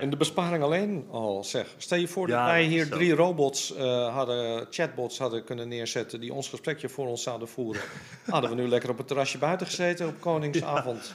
[0.00, 1.66] En de besparing alleen al, zeg.
[1.76, 6.20] Stel je voor dat Ja, wij hier drie robots eh, hadden, chatbots hadden kunnen neerzetten
[6.20, 7.82] die ons gesprekje voor ons zouden voeren.
[8.26, 11.14] hadden we nu lekker op het terrasje buiten gezeten op Koningsavond.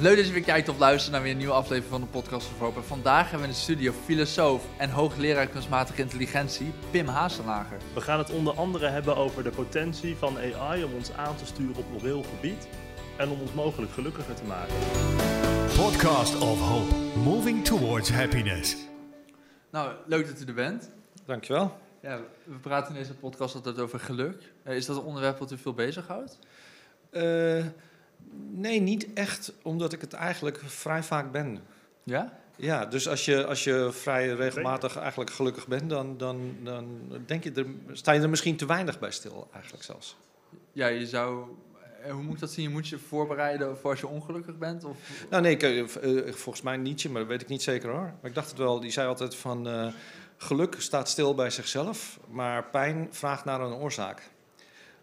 [0.00, 2.48] Leuk dat je weer kijkt of luistert naar weer een nieuwe aflevering van de podcast
[2.58, 2.74] van.
[2.76, 7.78] En Vandaag hebben we in de studio filosoof en hoogleraar kunstmatige intelligentie Pim Hazenager.
[7.94, 11.46] We gaan het onder andere hebben over de potentie van AI om ons aan te
[11.46, 12.68] sturen op moreel gebied
[13.16, 15.37] en om ons mogelijk gelukkiger te maken.
[15.78, 18.76] Podcast of Hope, moving towards happiness.
[19.70, 20.90] Nou, leuk dat u er bent.
[21.24, 21.78] Dankjewel.
[22.02, 24.52] Ja, we praten in deze podcast altijd over geluk.
[24.62, 26.38] Eh, Is dat een onderwerp wat u veel bezighoudt?
[27.10, 27.64] Eh,
[28.50, 31.58] nee, niet echt, omdat ik het eigenlijk vrij vaak ben.
[32.02, 32.38] Ja?
[32.56, 37.44] Ja, dus als je, als je vrij regelmatig eigenlijk gelukkig bent, dan, dan, dan denk
[37.44, 40.16] je er, sta je er misschien te weinig bij stil, eigenlijk zelfs.
[40.72, 41.48] Ja, je zou...
[42.02, 42.64] eh, Hoe moet ik dat zien?
[42.64, 44.84] Je moet je voorbereiden voor als je ongelukkig bent?
[44.84, 44.96] Of...
[45.30, 48.00] Nou nee, ik, eh, eh, volgens mij Nietzsche, maar dat weet ik niet zeker hoor.
[48.20, 49.88] Maar ik dacht het wel, die zei altijd van eh,
[50.36, 54.30] geluk staat stil bij zichzelf, maar pijn vraagt naar een oorzaak.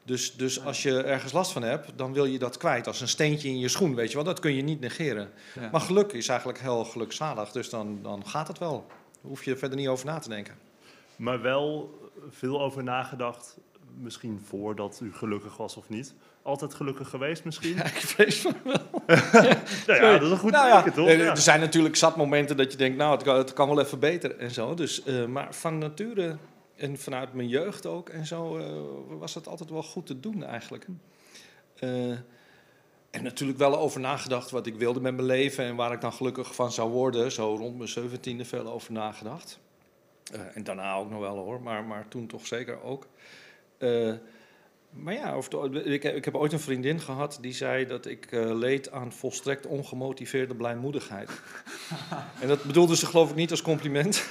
[0.03, 2.87] Dus, dus als je ergens last van hebt, dan wil je dat kwijt.
[2.87, 5.31] Als een steentje in je schoen, weet je wel, dat kun je niet negeren.
[5.59, 5.69] Ja.
[5.71, 8.85] Maar geluk is eigenlijk heel gelukzalig, dus dan, dan gaat het wel.
[8.87, 10.55] Daar hoef je er verder niet over na te denken.
[11.15, 13.57] Maar wel veel over nagedacht,
[14.01, 16.13] misschien voordat u gelukkig was of niet.
[16.45, 17.75] Altijd gelukkig geweest misschien?
[17.77, 19.03] Ja, ik vrees van wel.
[19.87, 21.07] Nou ja, dat is een goed Nou ja, teken, toch?
[21.07, 21.29] Ja.
[21.29, 23.99] Er zijn natuurlijk zat momenten dat je denkt, nou, het kan, het kan wel even
[23.99, 24.73] beter en zo.
[24.73, 26.37] Dus, eh, maar van nature
[26.75, 30.43] en vanuit mijn jeugd ook en zo eh, was het altijd wel goed te doen
[30.43, 30.85] eigenlijk.
[31.75, 32.09] Eh,
[33.11, 36.13] en natuurlijk wel over nagedacht wat ik wilde met mijn leven en waar ik dan
[36.13, 37.31] gelukkig van zou worden.
[37.31, 39.59] Zo rond mijn zeventiende veel over nagedacht.
[40.33, 43.07] Eh, en daarna ook nog wel hoor, maar, maar toen toch zeker ook.
[44.95, 48.25] Maar ja, over de- ik, ik heb ooit een vriendin gehad die zei dat ik
[48.31, 51.29] eh, leed aan volstrekt ongemotiveerde blijmoedigheid.
[52.41, 54.15] en dat bedoelde ze geloof ik niet als compliment.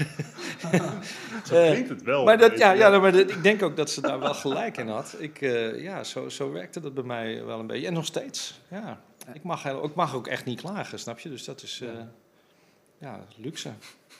[1.44, 2.24] Zo eh, klinkt het wel.
[2.24, 4.88] maar dat, ja, ja, maar dat- ik denk ook dat ze daar wel gelijk in
[4.88, 5.14] had.
[5.18, 7.86] Ik, eh, ja, zo, zo werkte dat bij mij wel een beetje.
[7.86, 8.60] En nog steeds.
[8.70, 9.00] Ja.
[9.32, 11.28] Ik, mag, heel- ik mag ook echt niet klagen, snap je?
[11.28, 11.88] Dus dat is eh,
[12.98, 13.70] ja, luxe.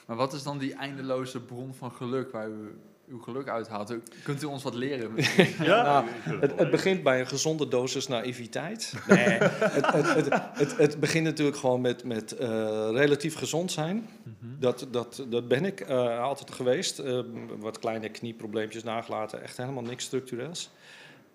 [0.07, 3.93] Maar wat is dan die eindeloze bron van geluk waar u uw geluk uithaalt?
[4.23, 5.11] Kunt u ons wat leren?
[5.65, 6.05] Ja, Nou,
[6.39, 8.93] Het, het begint bij een gezonde dosis naïviteit.
[9.07, 9.17] Nee,
[9.77, 12.47] het, het, het, het, het begint natuurlijk gewoon met, met eh,
[12.91, 14.09] relatief gezond zijn.
[14.39, 16.99] Dat, dat, dat ben ik eh, altijd geweest.
[16.99, 17.19] Eh,
[17.59, 20.69] wat kleine knieprobleempjes nagelaten, echt helemaal niks structureels.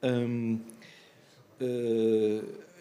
[0.01, 0.55] Ehm,
[1.57, 2.39] eh,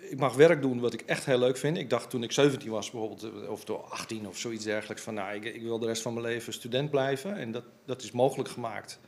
[0.10, 1.78] ik mag werk doen wat ik echt heel leuk vind.
[1.78, 5.14] Ik dacht toen ik 17 was, bijvoorbeeld, eh, of door 18 of zoiets dergelijks, van
[5.14, 7.36] nou, ik, ik wil de rest van mijn leven student blijven.
[7.36, 9.00] En dat, dat is mogelijk gemaakt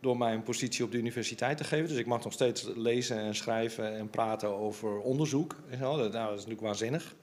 [0.00, 1.88] door mij een positie op de universiteit te geven.
[1.88, 5.56] Dus ik mag nog steeds lezen en schrijven en praten over onderzoek.
[5.70, 5.96] En zo.
[5.96, 7.14] Dat, nou, is natuurlijk waanzinnig.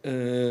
[0.00, 0.50] Eh,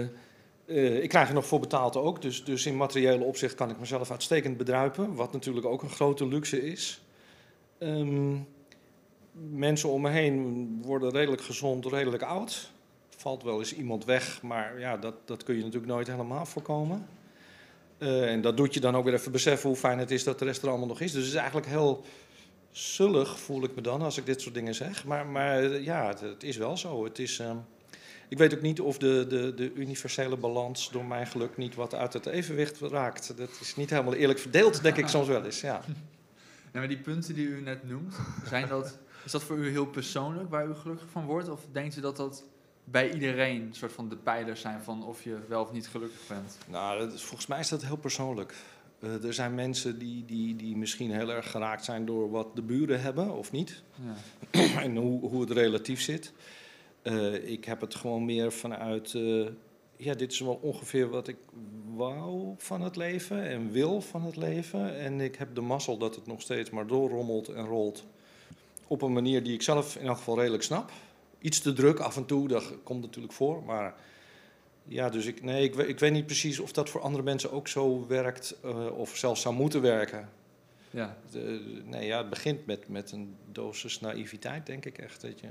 [0.65, 2.21] eh, ik krijg er nog voor betaald ook.
[2.21, 5.15] Dus, dus in materiële opzicht kan ik mezelf uitstekend bedruipen.
[5.15, 7.01] Wat natuurlijk ook een grote luxe is.
[7.77, 8.35] Ehm,
[9.51, 12.71] mensen om me heen worden redelijk gezond, redelijk oud.
[13.17, 17.07] Valt wel eens iemand weg, maar ja, dat, dat kun je natuurlijk nooit helemaal voorkomen.
[17.97, 20.39] Eh, en dat doet je dan ook weer even beseffen hoe fijn het is dat
[20.39, 21.11] de rest er allemaal nog is.
[21.11, 22.03] Dus het is eigenlijk heel
[22.71, 25.05] zullig, voel ik me dan, als ik dit soort dingen zeg.
[25.05, 27.03] Maar, maar eh, ja, het, het is wel zo.
[27.03, 27.57] Het is, ehm,
[28.29, 31.95] ik weet ook niet of de, de, de universele balans door mijn geluk niet wat
[31.95, 33.37] uit het evenwicht raakt.
[33.37, 35.61] Dat is niet helemaal eerlijk verdeeld, denk ik soms wel eens.
[35.61, 35.81] Ja.
[36.73, 39.85] Ja, maar die punten die u net noemt, zijn dat, is dat voor u heel
[39.85, 41.49] persoonlijk waar u gelukkig van wordt?
[41.49, 42.43] Of denkt u dat dat
[42.83, 46.27] bij iedereen een soort van de pijlers zijn van of je wel of niet gelukkig
[46.27, 46.57] bent?
[46.69, 48.53] Nou, dat is- volgens mij is dat heel persoonlijk.
[48.99, 52.61] Eh, er zijn mensen die, die, die misschien heel erg geraakt zijn door wat de
[52.61, 53.83] buren hebben of niet.
[54.51, 54.81] Ja.
[54.83, 56.33] en hoe, hoe het relatief zit.
[57.01, 59.13] Eh, ik heb het gewoon meer vanuit.
[59.13, 59.47] eh,
[59.97, 61.37] ja, dit is wel ongeveer wat ik
[61.95, 64.99] wou van het leven en wil van het leven.
[64.99, 68.05] En ik heb de mazzel dat het nog steeds maar doorrommelt en rolt.
[68.87, 70.91] Op een manier die ik zelf in elk geval redelijk snap.
[71.39, 73.63] Iets te druk af en toe, dat komt natuurlijk voor.
[73.63, 73.95] Maar
[74.85, 77.67] ja, dus ik, nee, ik, ik weet niet precies of dat voor andere mensen ook
[77.67, 78.55] zo werkt.
[78.63, 80.29] eh, of zelfs zou moeten werken.
[80.89, 81.17] Ja.
[81.31, 85.21] De- nee, ja, het begint met, met een dosis naïviteit, denk ik echt.
[85.21, 85.47] Dat je...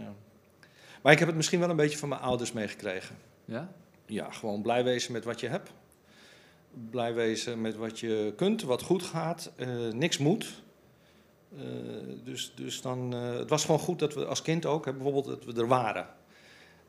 [1.03, 3.17] Maar ik heb het misschien wel een beetje van mijn ouders meegekregen.
[3.45, 3.73] Ja?
[4.07, 5.71] Ja, gewoon blij wezen met wat je hebt.
[6.91, 9.53] Blij wezen met wat je kunt, wat goed gaat.
[9.57, 10.63] eh, niks moet.
[11.57, 11.65] Eh,
[12.25, 15.25] dus, dus dan, eh, het was gewoon goed dat we als kind ook, hè, bijvoorbeeld,
[15.25, 16.07] dat we er waren.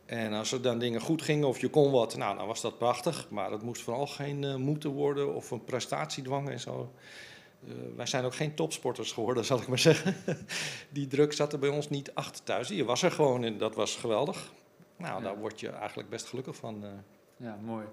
[0.05, 2.77] En als er dan dingen goed gingen of je kon wat, nou, dan was dat
[2.77, 3.27] prachtig.
[3.29, 6.93] Maar het moest vooral geen eh, moeten worden of een prestatiedwang en zo.
[7.95, 10.15] Wij zijn ook geen topsporters geworden, zal ik maar zeggen.
[10.89, 12.67] Die druk zat er bij ons niet achter thuis.
[12.67, 14.51] Je was er gewoon en dat was geweldig.
[14.97, 15.23] Nou, Ja.
[15.23, 16.83] daar word je eigenlijk best gelukkig van.
[17.37, 17.85] Ja, mooi.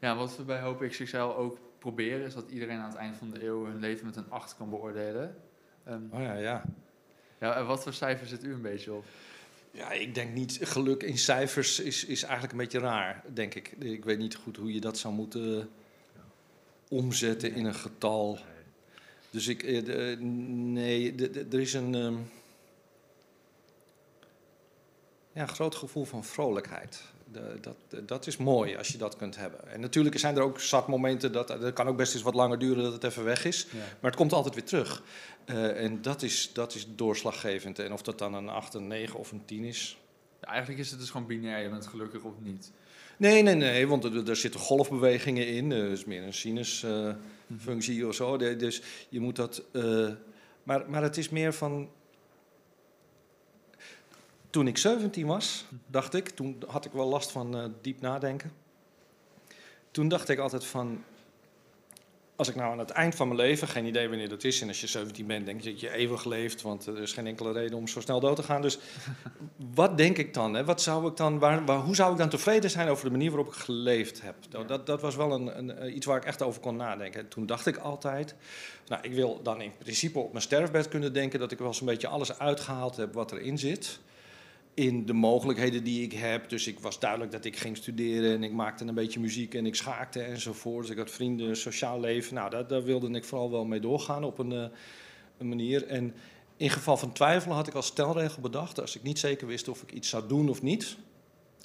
[0.00, 3.30] Ja, wat we bij Hoop XXL ook proberen, is dat iedereen aan het eind van
[3.30, 5.36] de eeuw hun leven met een 8 kan beoordelen.
[5.88, 6.64] Ehm, Oh ja, ja.
[7.40, 9.04] ja, en wat voor cijfer zit u een beetje op?
[9.70, 10.58] Ja, ik denk niet.
[10.62, 13.68] Geluk in cijfers is, is eigenlijk een beetje raar, denk ik.
[13.78, 15.70] Ik weet niet goed hoe je dat zou moeten
[16.88, 18.38] omzetten in een getal.
[19.30, 21.14] Dus ik, eh, nee,
[21.50, 22.16] er is een ehm,
[25.32, 27.02] ja, groot gevoel van vrolijkheid.
[27.60, 27.76] Dat,
[28.08, 29.68] dat is mooi als je dat kunt hebben.
[29.68, 32.82] En natuurlijk zijn er ook zat momenten dat kan ook best eens wat langer duren
[32.82, 33.66] dat het even weg is.
[33.70, 33.78] Ja.
[33.78, 35.02] Maar het komt altijd weer terug.
[35.44, 37.78] Eh, en dat is, dat is doorslaggevend.
[37.78, 39.98] En of dat dan een 8, een 9 of een 10 is.
[40.40, 42.72] Ja, eigenlijk is het dus gewoon binair, je bent gelukkig of niet.
[43.16, 45.70] Nee, nee, nee, want er, er zitten golfbewegingen in.
[45.70, 48.36] Dat is meer een sinusfunctie of zo.
[48.36, 49.62] De- Dus je moet dat.
[49.72, 50.08] eh,
[50.62, 51.88] maar, maar het is meer van.
[54.58, 58.52] Toen ik 17 was, dacht ik, toen had ik wel last van eh, diep nadenken.
[59.90, 61.04] Toen dacht ik altijd van.
[62.36, 64.68] Als ik nou aan het eind van mijn leven, geen idee wanneer dat is, en
[64.68, 67.52] als je 17 bent, denk je dat je eeuwig leeft, want er is geen enkele
[67.52, 68.62] reden om zo snel dood te gaan.
[68.62, 68.78] Dus
[69.74, 70.54] wat denk ik dan?
[70.54, 70.64] Hè?
[70.64, 73.30] Wat zou ik dan waar, waar- hoe zou ik dan tevreden zijn over de manier
[73.30, 74.34] waarop ik geleefd heb?
[74.48, 77.20] Dat, dat, dat was wel een, een, eh, iets waar ik echt over kon nadenken.
[77.20, 78.34] En toen dacht ik altijd,
[78.86, 81.86] nou, ik wil dan in principe op mijn sterfbed kunnen denken dat ik wel zo'n
[81.86, 83.98] beetje alles uitgehaald heb wat erin zit.
[84.78, 86.48] In de mogelijkheden die ik heb.
[86.48, 89.66] Dus ik was duidelijk dat ik ging studeren en ik maakte een beetje muziek en
[89.66, 90.82] ik schaakte enzovoort.
[90.82, 92.34] Dus ik had vrienden, sociaal leven.
[92.34, 94.64] Nou, daar, daar wilde ik vooral wel mee doorgaan op een, eh,
[95.38, 95.86] een manier.
[95.86, 96.14] En
[96.56, 99.82] in geval van twijfel had ik als stelregel bedacht, als ik niet zeker wist of
[99.82, 100.96] ik iets zou doen of niet,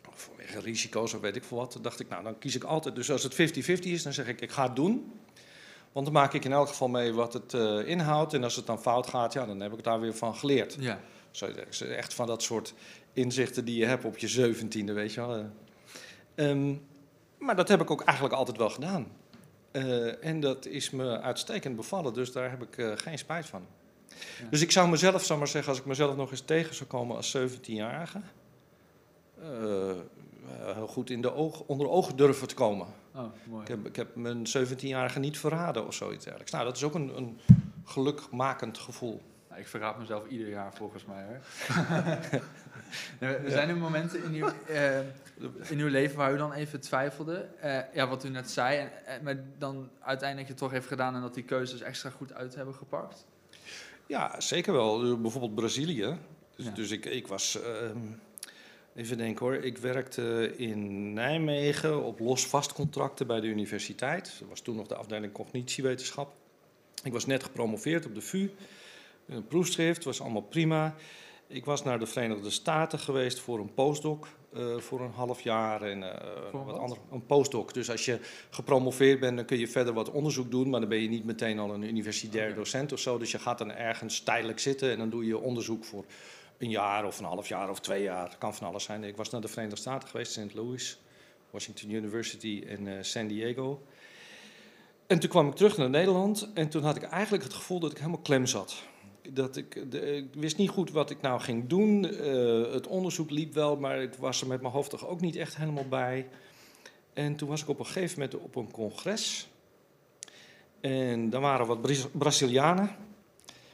[0.10, 2.96] of vanwege risico's of weet ik veel wat, dacht ik, nou dan kies ik altijd.
[2.96, 5.12] Dus als het 50-50 is, dan zeg ik, ik ga het doen.
[5.92, 8.34] Want dan maak ik in elk geval mee wat het eh, inhoudt.
[8.34, 10.76] En als het dan fout gaat, ja, dan heb ik daar weer van geleerd.
[10.80, 11.00] Ja.
[11.34, 11.46] Zo,
[11.80, 12.74] echt van dat soort
[13.14, 15.36] inzichten die je hebt op je zeventiende, weet je wel.
[15.36, 16.76] Eh, ehm,
[17.38, 19.08] maar dat heb ik ook eigenlijk altijd wel gedaan.
[19.74, 23.66] Eh, en dat is me uitstekend bevallen, dus daar heb ik eh, geen spijt van.
[24.08, 24.50] Ja.
[24.50, 27.16] Dus ik zou mezelf, zou maar zeggen, als ik mezelf nog eens tegen zou komen
[27.16, 28.22] als 17-jarige,
[29.42, 29.92] eh,
[30.74, 32.88] heel goed in de oog, onder ogen durven te komen.
[33.16, 33.62] Oh, mooi.
[33.62, 36.52] Ik heb, ik heb mijn 17-jarige niet verraden of zoiets dergelijks.
[36.52, 37.40] Nou, dat is ook een, een
[37.86, 39.22] gelukmakend gevoel.
[39.50, 41.40] Nou, ik verraad mezelf ieder jaar volgens mij hoor.
[43.20, 45.00] Er zijn er momenten in uw, eh,
[45.70, 47.48] in uw leven waar u dan even twijfelde.
[47.60, 48.78] Eh, ja, wat u net zei.
[48.78, 52.34] En, en, maar dan uiteindelijk het toch heeft gedaan en dat die keuzes extra goed
[52.34, 53.26] uit hebben gepakt.
[54.08, 55.04] Ja, zeker wel.
[55.12, 56.18] Eh, Bijvoorbeeld Brazilië.
[56.56, 56.72] Dus, Ja.
[56.72, 57.62] dus ik, ik was.
[57.62, 57.98] ehm,
[58.96, 59.56] even denken hoor.
[59.56, 64.36] Ik werkte in Nijmegen op los-vast contracten bij de universiteit.
[64.40, 66.34] Dat was toen nog de afdeling cognitiewetenschap.
[67.04, 68.50] Ik was net gepromoveerd op de VU.
[69.28, 70.96] Een proefschrift, was allemaal prima.
[71.48, 75.82] Ik was naar de Verenigde Staten geweest voor een postdoc eh, voor een half jaar.
[75.82, 76.78] En, eh, wat wat?
[76.78, 77.74] andere, een postdoc.
[77.74, 78.20] Dus als je
[78.50, 80.70] gepromoveerd bent, dan kun je verder wat onderzoek doen.
[80.70, 83.18] Maar dan ben je niet meteen al een universitair docent of zo.
[83.18, 86.06] Dus je gaat dan ergens tijdelijk zitten en dan doe je onderzoek voor
[86.58, 88.24] een jaar of een half jaar of twee jaar.
[88.24, 89.04] Het kan van alles zijn.
[89.04, 90.54] Ik was naar de Verenigde Staten geweest, St.
[90.54, 91.00] Louis,
[91.50, 93.82] Washington University en eh, San Diego.
[95.08, 97.92] En toen kwam ik terug naar Nederland en toen had ik eigenlijk het gevoel dat
[97.92, 98.84] ik helemaal klem zat.
[99.30, 102.06] Dat ik, de, wist niet goed wat ik nou ging doen.
[102.06, 105.36] Eh, het onderzoek liep wel, maar ik was er met mijn hoofd toch ook niet
[105.36, 106.28] echt helemaal bij.
[107.14, 109.48] En toen was ik op een gegeven moment op een congres.
[110.82, 112.90] En daar waren wat Braz- Brazilianen,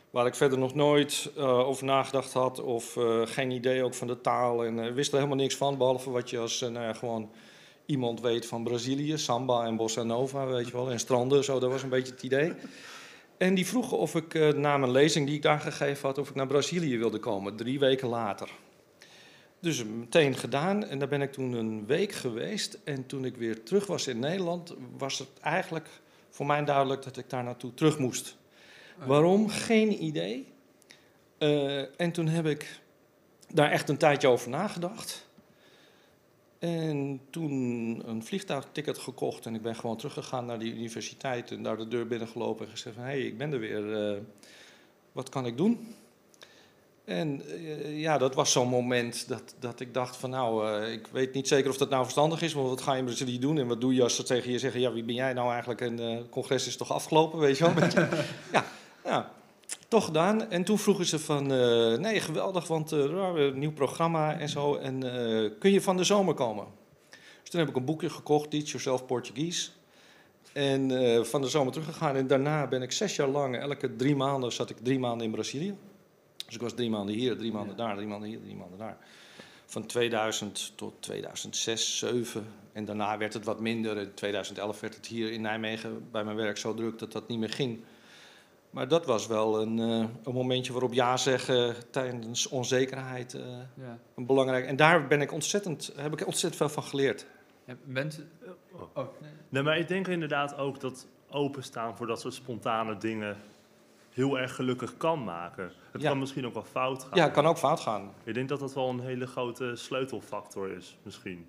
[0.10, 2.62] waar ik verder nog nooit eh, over nagedacht had.
[2.62, 4.66] Of eh, geen idee ook van de taal.
[4.66, 7.30] En wist er helemaal niks van, behalve wat je als nou ja, gewoon
[7.86, 9.18] iemand weet van Brazilië.
[9.18, 10.92] Samba en bossa nova, weet je wel.
[10.92, 12.54] En stranden, zo, dat was een beetje het idee.
[13.40, 16.30] En die vroegen of ik eh, na mijn lezing die ik daar gegeven had, of
[16.30, 18.50] ik naar Brazilië wilde komen, drie weken later.
[19.60, 22.80] Dus meteen gedaan en daar ben ik toen een week geweest.
[22.84, 25.88] En toen ik weer terug was in Nederland, was het eigenlijk
[26.30, 28.38] voor mij duidelijk dat ik daar naartoe terug moest.
[29.06, 29.50] Waarom?
[29.50, 30.48] Geen idee.
[31.38, 32.80] Eh, en toen heb ik
[33.54, 35.29] daar echt een tijdje over nagedacht.
[36.60, 37.52] En toen
[38.06, 42.08] een vliegtuigticket gekocht en ik ben gewoon teruggegaan naar die universiteit en daar de deur
[42.08, 44.22] binnengelopen en gezegd van hé, hey, ik ben er weer, eh,
[45.12, 45.96] wat kan ik doen?
[47.06, 51.08] En eh, ja, dat was zo'n moment dat, dat ik dacht van nou, eh, ik
[51.12, 53.58] weet niet zeker of dat nou verstandig is, want wat ga je in Brazilië doen
[53.58, 55.82] en wat doe je als ze tegen je zeggen, ja wie ben jij nou eigenlijk
[55.82, 57.88] en het congres is toch afgelopen, weet je wel?
[58.52, 58.66] Ja,
[59.04, 59.32] ja,
[59.90, 60.52] toch gedaan.
[60.52, 64.50] En toen vroegen ze van, eh, nee geweldig, want we hebben een nieuw programma en
[64.50, 66.66] zo en eh, kun je van de zomer komen?
[67.42, 69.70] Dus toen heb ik een boekje gekocht, Teach Yourself Portuguese.
[70.54, 70.92] En
[71.26, 72.16] van de zomer teruggegaan.
[72.16, 75.32] En daarna ben ik zes jaar lang, elke drie maanden zat ik drie maanden in
[75.32, 75.76] Brazilië.
[76.46, 78.98] Dus ik was drie maanden hier, drie maanden daar, drie maanden hier, drie maanden daar.
[79.66, 82.54] van 2000 tot 2006, 2007.
[82.74, 83.98] En daarna werd het wat minder.
[83.98, 87.40] In 2011 werd het hier in Nijmegen bij mijn werk zo druk dat dat niet
[87.40, 87.84] meer ging.
[88.70, 89.86] Maar dat was wel een, eh,
[90.24, 93.42] een momentje waarop ja zeggen tijdens onzekerheid eh,
[93.74, 93.98] Ja.
[94.16, 94.66] een belangrijk.
[94.66, 97.26] En daar ben ik ontzettend, heb ik ontzettend veel van geleerd.
[97.66, 98.48] Ja, Bent u...
[98.94, 99.32] Oh, nee.
[99.50, 103.38] Nee, maar ik denk inderdaad ook dat openstaan voor dat soort spontane dingen
[104.10, 105.72] heel erg gelukkig kan maken.
[105.92, 106.10] Het Ja.
[106.10, 107.18] kan misschien ook wel fout gaan.
[107.18, 108.12] Ja, het kan ook fout gaan.
[108.24, 111.48] Ik denk dat dat wel een hele grote sleutelfactor is, misschien.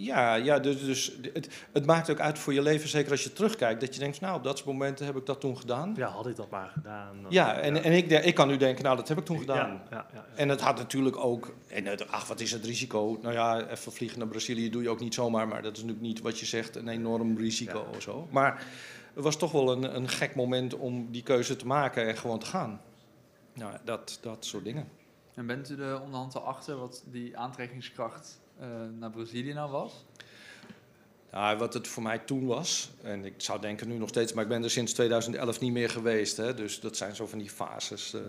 [0.00, 3.32] Ja, ja dus, dus het, het maakt ook uit voor je leven, zeker als je
[3.32, 5.92] terugkijkt, dat je denkt, nou, op dat soort momenten heb ik dat toen gedaan.
[5.96, 7.22] Ja, had ik dat maar gedaan.
[7.22, 9.56] dan- Ja, en, en ik, ik kan nu denken, nou, dat heb ik toen gedaan.
[9.70, 10.24] Ja, ja, ja, ja.
[10.36, 13.18] En het had natuurlijk ook, en het, ach, wat is het risico?
[13.22, 16.06] Nou ja, even vliegen naar Brazilië doe je ook niet zomaar, maar dat is natuurlijk
[16.06, 17.96] niet wat je zegt, een enorm risico Ja.
[17.96, 18.28] of zo.
[18.30, 18.66] Maar
[19.14, 22.38] het was toch wel een, een gek moment om die keuze te maken en gewoon
[22.38, 22.80] te gaan.
[23.54, 24.88] Nou, dat, dat soort dingen.
[25.34, 28.40] En bent u er onderhand al achter wat die aantrekkingskracht
[28.98, 30.04] naar Brazilië nou was?
[31.32, 34.42] Nou, wat het voor mij toen was, en ik zou denken nu nog steeds, maar
[34.42, 37.50] ik ben er sinds 2011 niet meer geweest, hè, dus dat zijn zo van die
[37.50, 38.14] fases.
[38.14, 38.20] eh,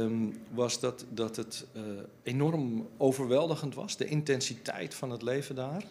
[0.00, 1.82] ehm, was dat, dat het eh,
[2.22, 5.84] enorm overweldigend was, de intensiteit van het leven daar.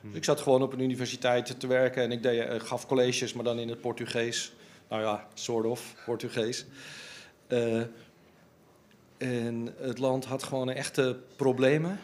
[0.00, 0.16] Hm.
[0.16, 3.44] Ik zat gewoon op een universiteit te werken en ik deed, eh, gaf colleges, maar
[3.44, 4.52] dan in het Portugees.
[4.88, 6.66] Nou ja, soort of Portugees.
[7.46, 7.82] Eh,
[9.16, 11.98] en het land had gewoon echte problemen.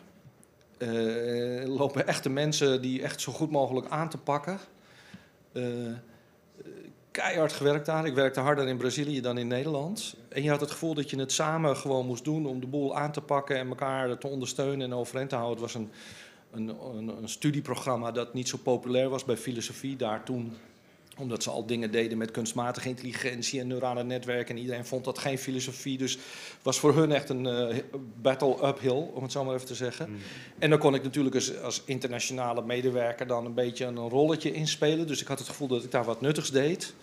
[0.85, 4.59] Eh, lopen echte mensen die echt zo goed mogelijk aan te pakken.
[5.53, 5.63] Eh,
[7.11, 8.07] keihard gewerkt daar.
[8.07, 10.17] Ik werkte harder in Brazilië dan in Nederland.
[10.29, 12.97] En je had het gevoel dat je het samen gewoon moest doen om de boel
[12.97, 15.63] aan te pakken en elkaar te ondersteunen en overeind te houden.
[15.63, 15.91] Het was een,
[16.53, 20.57] een, een studieprogramma dat niet zo populair was bij filosofie daar toen
[21.19, 24.55] omdat ze al dingen deden met kunstmatige intelligentie en neurale netwerken.
[24.55, 25.99] En iedereen vond dat geen filosofie.
[25.99, 26.19] Dus
[26.63, 27.77] was voor hun echt een eh,
[28.21, 30.07] battle uphill, om het zo maar even te zeggen.
[30.07, 30.13] Hm.
[30.59, 35.07] En dan kon ik natuurlijk als, als internationale medewerker dan een beetje een rolletje inspelen.
[35.07, 36.95] Dus ik had het gevoel dat ik daar wat nuttigs deed.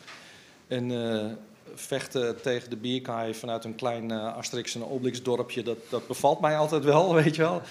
[0.68, 1.32] En eh,
[1.74, 6.41] vechten tegen de bierkaai vanuit een klein eh Asterix en Obelix dorpje, dat, dat bevalt
[6.41, 7.62] mij altijd wel, weet je wel.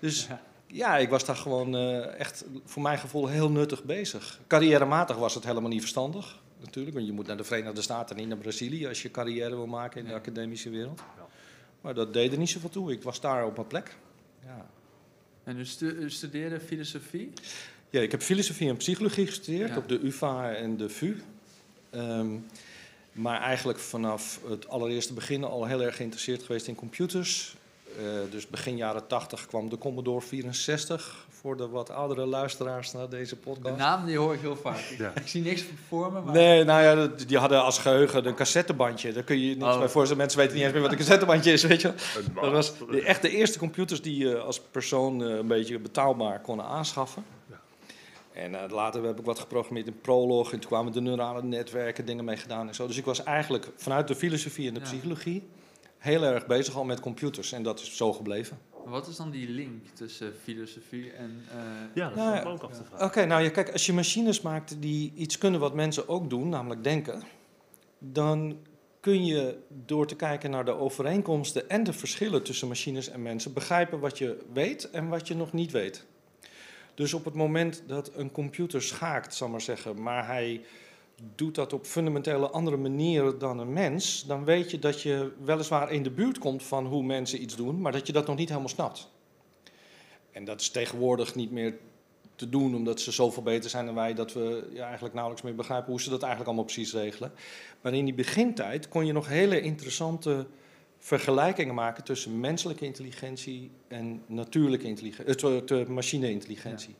[0.00, 0.40] Dus Ja.
[0.72, 4.40] Ja, ik was daar gewoon eh, echt voor mijn gevoel heel nuttig bezig.
[4.46, 6.94] Carrièrematig was het helemaal niet verstandig, natuurlijk.
[6.94, 9.66] Want je moet naar de Verenigde Staten en niet naar Brazilië als je carrière wil
[9.66, 10.98] maken in de academische wereld.
[11.16, 11.26] Ja.
[11.80, 12.92] Maar dat deed er niet zoveel toe.
[12.92, 13.96] Ik was daar op mijn plek.
[14.44, 14.66] Ja.
[15.44, 17.32] En u, stu- u studeerde filosofie?
[17.90, 19.76] Ja, ik heb filosofie en psychologie gestudeerd Ja.
[19.76, 21.22] op de UvA en de VU.
[21.90, 22.30] Ehm,
[23.12, 27.54] maar eigenlijk vanaf het allereerste begin al heel erg geïnteresseerd geweest in computers.
[27.98, 33.08] Eh, dus begin jaren 80 kwam de Commodore 64 voor de wat oudere luisteraars naar
[33.08, 33.76] deze De podcast.
[33.76, 34.78] naam die hoor ik heel vaak.
[34.78, 35.12] Ik, Ja.
[35.14, 36.34] ik zie niks voor me, maar...
[36.34, 39.12] Nee, nou ja, die hadden als geheugen een cassettebandje.
[39.12, 39.78] Daar kun je je niks Oh.
[39.78, 40.16] bij voorstellen.
[40.22, 41.92] Mensen weten niet eens meer wat een cassettebandje is, weet je
[42.40, 46.40] Dat was de, echt de eerste computers die je als persoon eh, een beetje betaalbaar
[46.40, 47.24] konden aanschaffen.
[47.50, 47.60] Ja.
[48.32, 50.52] En eh, later heb ik wat geprogrammeerd in Prolog.
[50.52, 52.86] En toen kwamen de neurale netwerken, dingen mee gedaan en zo.
[52.86, 54.86] Dus ik was eigenlijk vanuit de filosofie en de Ja.
[54.86, 55.42] psychologie
[56.02, 57.52] heel erg bezig al met computers.
[57.52, 58.58] En dat is zo gebleven.
[58.84, 61.42] Wat is dan die link tussen filosofie en...
[61.50, 61.56] eh,
[61.94, 62.48] Ja, dat Nou ik ja.
[62.50, 63.28] ook af te Oké, vragen.
[63.28, 66.84] nou ja, kijk, als je machines maakt die iets kunnen wat mensen ook doen, namelijk
[66.84, 67.22] denken,
[67.98, 68.56] dan
[69.00, 73.52] kun je door te kijken naar de overeenkomsten en de verschillen tussen machines en mensen
[73.52, 76.04] begrijpen wat je weet en wat je nog niet weet.
[76.94, 80.60] Dus op het moment dat een computer schaakt, zal ik maar zeggen, maar hij
[81.34, 85.92] doet dat op fundamentele andere manieren dan een mens, dan weet je dat je weliswaar
[85.92, 88.48] in de buurt komt van hoe mensen iets doen, maar dat je dat nog niet
[88.48, 89.10] helemaal snapt.
[90.30, 91.78] En dat is tegenwoordig niet meer
[92.34, 95.56] te doen, omdat ze zoveel beter zijn dan wij, dat we ja, eigenlijk nauwelijks meer
[95.56, 97.32] begrijpen hoe ze dat eigenlijk allemaal precies regelen.
[97.80, 100.46] Maar in die begintijd kon je nog hele interessante
[100.98, 106.94] vergelijkingen maken tussen menselijke intelligentie en natuurlijke intelligentie, machine-intelligentie.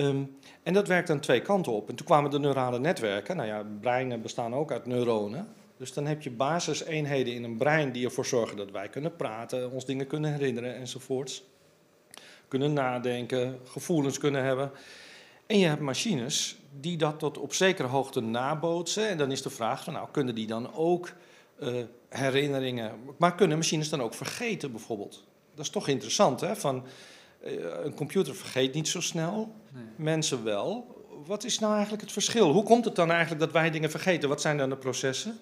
[0.00, 0.22] Ehm,
[0.62, 1.88] en dat werkt aan twee kanten op.
[1.88, 3.36] En toen kwamen de neurale netwerken.
[3.36, 5.48] Nou ja, breinen bestaan ook uit neuronen.
[5.76, 9.70] Dus dan heb je basiseenheden in een brein die ervoor zorgen dat wij kunnen praten,
[9.70, 11.44] ons dingen kunnen herinneren enzovoorts.
[12.48, 14.70] Kunnen nadenken, gevoelens kunnen hebben.
[15.46, 19.08] En je hebt machines die dat tot op zekere hoogte nabootsen.
[19.08, 21.12] En dan is de vraag van, nou, kunnen die dan ook
[21.58, 21.74] eh,
[22.08, 22.92] herinneringen...
[23.18, 25.24] Maar kunnen machines dan ook vergeten bijvoorbeeld?
[25.54, 26.56] Dat is toch interessant, hè?
[26.56, 26.84] Van,
[27.84, 29.84] een computer vergeet niet zo snel, nee.
[29.96, 30.98] mensen wel.
[31.26, 32.52] Wat is nou eigenlijk het verschil?
[32.52, 34.28] Hoe komt het dan eigenlijk dat wij dingen vergeten?
[34.28, 35.38] Wat zijn dan de processen?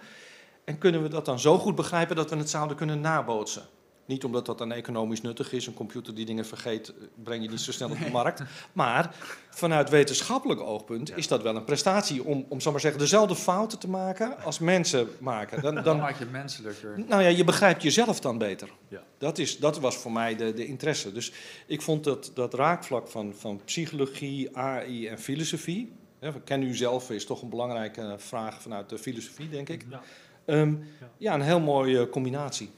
[0.64, 3.62] En kunnen we dat dan zo goed begrijpen dat we het zouden kunnen nabootsen?
[4.08, 5.66] Niet omdat dat dan economisch nuttig is.
[5.66, 8.42] Een computer die dingen vergeet, eh, breng je niet zo snel op de markt.
[8.72, 9.14] Maar
[9.50, 13.78] vanuit wetenschappelijk oogpunt is dat wel een prestatie om, om zal maar zeggen, dezelfde fouten
[13.78, 15.62] te maken als mensen maken.
[15.62, 17.04] Dan, Dan dan, maak je menselijker.
[17.06, 18.68] nou ja, je begrijpt jezelf dan beter.
[18.88, 19.02] Ja.
[19.18, 21.12] Dat, is, dat was voor mij de, de interesse.
[21.12, 21.32] Dus
[21.66, 25.92] ik vond dat, dat raakvlak van, van psychologie, AI en filosofie.
[26.18, 29.84] Hè, ken u zelf is toch een belangrijke vraag vanuit de filosofie, denk ik.
[29.90, 30.02] Ja.
[30.46, 30.76] Ja.
[31.18, 32.70] ja, een heel mooie combinatie.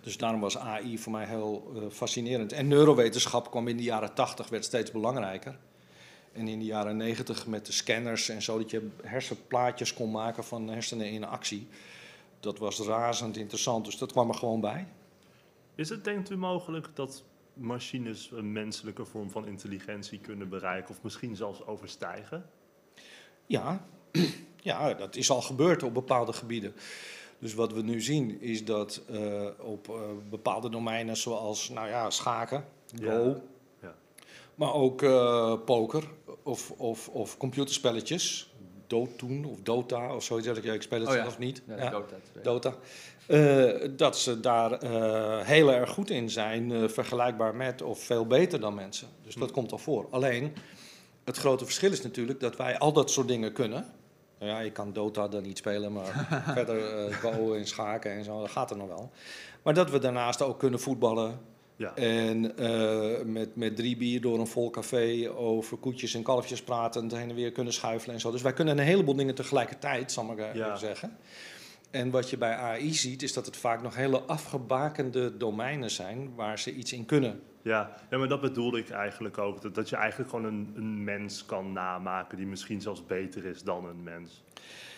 [0.00, 2.52] Dus daarom was AI voor mij heel eh, fascinerend.
[2.52, 5.58] En neurowetenschap kwam in de jaren 80, werd steeds belangrijker.
[6.32, 10.44] En in de jaren 90 met de scanners en zo, dat je hersenplaatjes kon maken
[10.44, 11.68] van hersenen in actie.
[12.40, 14.86] Dat was razend interessant, dus dat kwam er gewoon bij.
[15.74, 21.02] Is het, denkt u, mogelijk dat machines een menselijke vorm van intelligentie kunnen bereiken of
[21.02, 22.50] misschien zelfs overstijgen?
[23.46, 23.86] Ja,
[24.60, 26.74] ja, dat is al gebeurd op bepaalde gebieden.
[27.38, 29.94] Dus wat we nu zien is dat eh, op eh,
[30.30, 32.64] bepaalde domeinen zoals nou ja, schaken,
[33.02, 33.40] Go,
[33.82, 33.94] ja.
[34.54, 36.04] maar ook eh, poker
[36.42, 38.52] of, of, of computerspelletjes,
[38.86, 40.46] Dotun of Dota of zoiets.
[40.62, 41.28] Ja, ik speel het Oh ja.
[41.38, 41.62] niet.
[41.66, 41.90] Ja.
[41.90, 42.44] Dota 2.
[42.44, 42.74] Dota.
[43.96, 44.84] Dat ze daar
[45.44, 49.08] heel erg goed in zijn, vergelijkbaar met of veel beter dan mensen.
[49.24, 49.54] Dus dat Hm.
[49.54, 50.06] komt al voor.
[50.10, 50.54] Alleen,
[51.24, 53.86] het grote verschil is natuurlijk dat wij al dat soort dingen kunnen.
[54.38, 58.24] Nou ja, ik kan Dota dan niet spelen, maar verder eh go en schaken en
[58.24, 59.10] zo, dat gaat er nog wel.
[59.62, 61.38] Maar dat we daarnaast ook kunnen voetballen
[61.76, 61.94] Ja.
[61.94, 67.16] en eh, met, met drie bier door een vol café over koetjes en kalfjes praten,
[67.16, 68.30] heen en weer kunnen schuifelen en zo.
[68.30, 70.76] Dus wij kunnen een heleboel dingen tegelijkertijd, zal ik maar Ja.
[70.76, 71.16] zeggen.
[71.90, 76.34] En wat je bij AI ziet, is dat het vaak nog hele afgebakende domeinen zijn
[76.34, 77.40] waar ze iets in kunnen.
[77.62, 79.62] Ja, ja, maar dat bedoelde ik eigenlijk ook.
[79.62, 83.62] Dat, dat je eigenlijk gewoon een, een mens kan namaken die misschien zelfs beter is
[83.62, 84.42] dan een mens.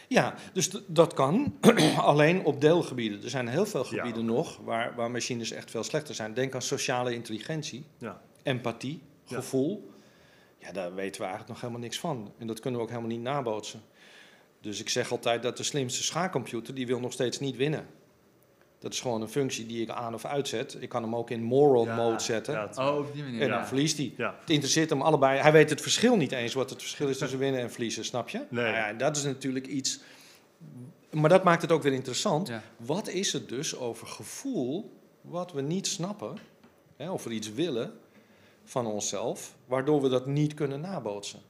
[0.08, 1.56] Ja, dus dat kan,
[1.96, 3.22] alleen op deelgebieden.
[3.22, 3.88] Er zijn heel veel Ja.
[3.88, 6.34] gebieden nog waar, waar machines echt veel slechter zijn.
[6.34, 9.36] Denk aan sociale intelligentie, Ja, empathie, Ja.
[9.36, 9.90] gevoel.
[10.58, 12.32] Ja, daar weten we eigenlijk nog helemaal niks van.
[12.38, 13.80] En dat kunnen we ook helemaal niet nabootsen.
[14.60, 17.86] Dus ik zeg altijd dat de slimste schaakcomputer, die wil nog steeds niet winnen.
[18.80, 20.76] Dat is gewoon een functie die ik aan of uitzet.
[20.80, 22.54] Ik kan hem ook in moral Ja, mode zetten.
[22.54, 23.40] Ja, Oh, op die manier.
[23.40, 23.56] en ja.
[23.56, 24.12] dan verliest hij.
[24.16, 24.36] ja.
[24.40, 25.40] Het interesseert hem allebei.
[25.40, 28.28] Hij weet het verschil niet eens wat het verschil is tussen winnen en verliezen, snap
[28.28, 28.38] je?
[28.48, 28.64] Nee.
[28.64, 30.00] Nou ja, dat is natuurlijk iets.
[31.10, 32.48] Maar dat maakt het ook weer interessant.
[32.48, 32.62] Ja.
[32.76, 36.36] Wat is het dus over gevoel wat we niet snappen,
[36.96, 37.92] hè, of we iets willen
[38.64, 41.40] van onszelf, waardoor we dat niet kunnen nabootsen?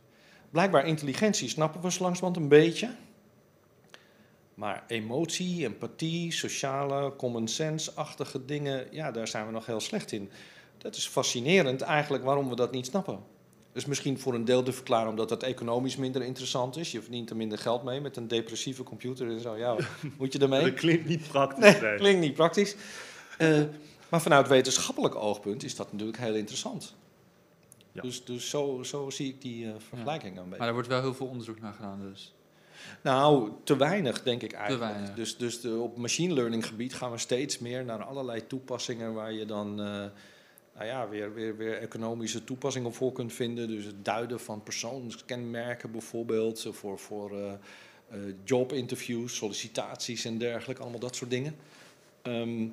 [0.51, 2.91] Blijkbaar intelligentie snappen we zo langzamerhand een beetje.
[4.61, 10.31] Maar emotie, empathie, sociale, common sense-achtige dingen, ja, daar zijn we nog heel slecht in.
[10.79, 13.19] Dat is fascinerend eigenlijk waarom we dat niet snappen.
[13.73, 16.93] Dus misschien voor een deel te verklaren omdat het economisch minder interessant is.
[16.93, 19.57] Je verdient er minder geld mee met een depressieve computer en zo.
[19.57, 19.77] Ja,
[20.19, 20.65] moet je ermee?
[20.65, 21.73] Dat klinkt niet praktisch.
[21.73, 21.97] Nee, nee.
[21.97, 22.77] klinkt niet praktisch.
[23.39, 23.63] Eh,
[24.09, 26.95] maar vanuit wetenschappelijk oogpunt is dat natuurlijk heel interessant.
[27.93, 28.03] Ja.
[28.03, 30.59] Dus, dus zo, zo zie ik die eh, vergelijking een beetje.
[30.59, 32.35] Maar er wordt wel heel veel onderzoek naar gedaan, dus.
[33.03, 34.93] Nou, te weinig denk ik eigenlijk.
[34.93, 35.15] weinig.
[35.15, 39.33] Dus, dus de, op machine learning gebied gaan we steeds meer naar allerlei toepassingen waar
[39.33, 40.05] je dan eh,
[40.75, 43.69] nou ja, weer, weer, weer economische toepassingen voor kunt vinden.
[43.69, 51.01] Dus het duiden van persoonskenmerken bijvoorbeeld voor, voor eh, eh, jobinterviews, sollicitaties en dergelijke, allemaal
[51.01, 51.57] dat soort dingen.
[52.23, 52.67] Ehm,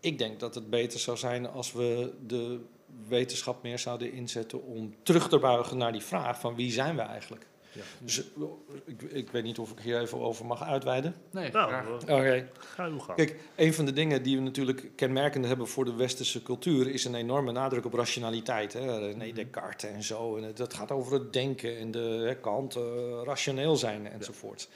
[0.00, 2.60] ik denk dat het beter zou zijn als we de
[3.08, 7.02] wetenschap meer zouden inzetten om terug te buigen naar die vraag van wie zijn we
[7.02, 7.46] eigenlijk?
[7.78, 7.84] Ja.
[8.04, 8.42] Dus, eh,
[8.84, 11.14] ik, ik weet niet of ik hier even over mag uitweiden.
[11.30, 12.48] Nee, Nou, eh, Oké.
[12.58, 13.16] ga uw gang.
[13.16, 17.04] Kijk, een van de dingen die we natuurlijk kenmerkend hebben voor de westerse cultuur is
[17.04, 18.72] een enorme nadruk op rationaliteit.
[18.72, 18.98] Hè?
[18.98, 20.36] René Descartes en zo.
[20.36, 22.82] En dat gaat over het denken en de hè, Kant, eh,
[23.24, 24.68] rationeel zijn enzovoort.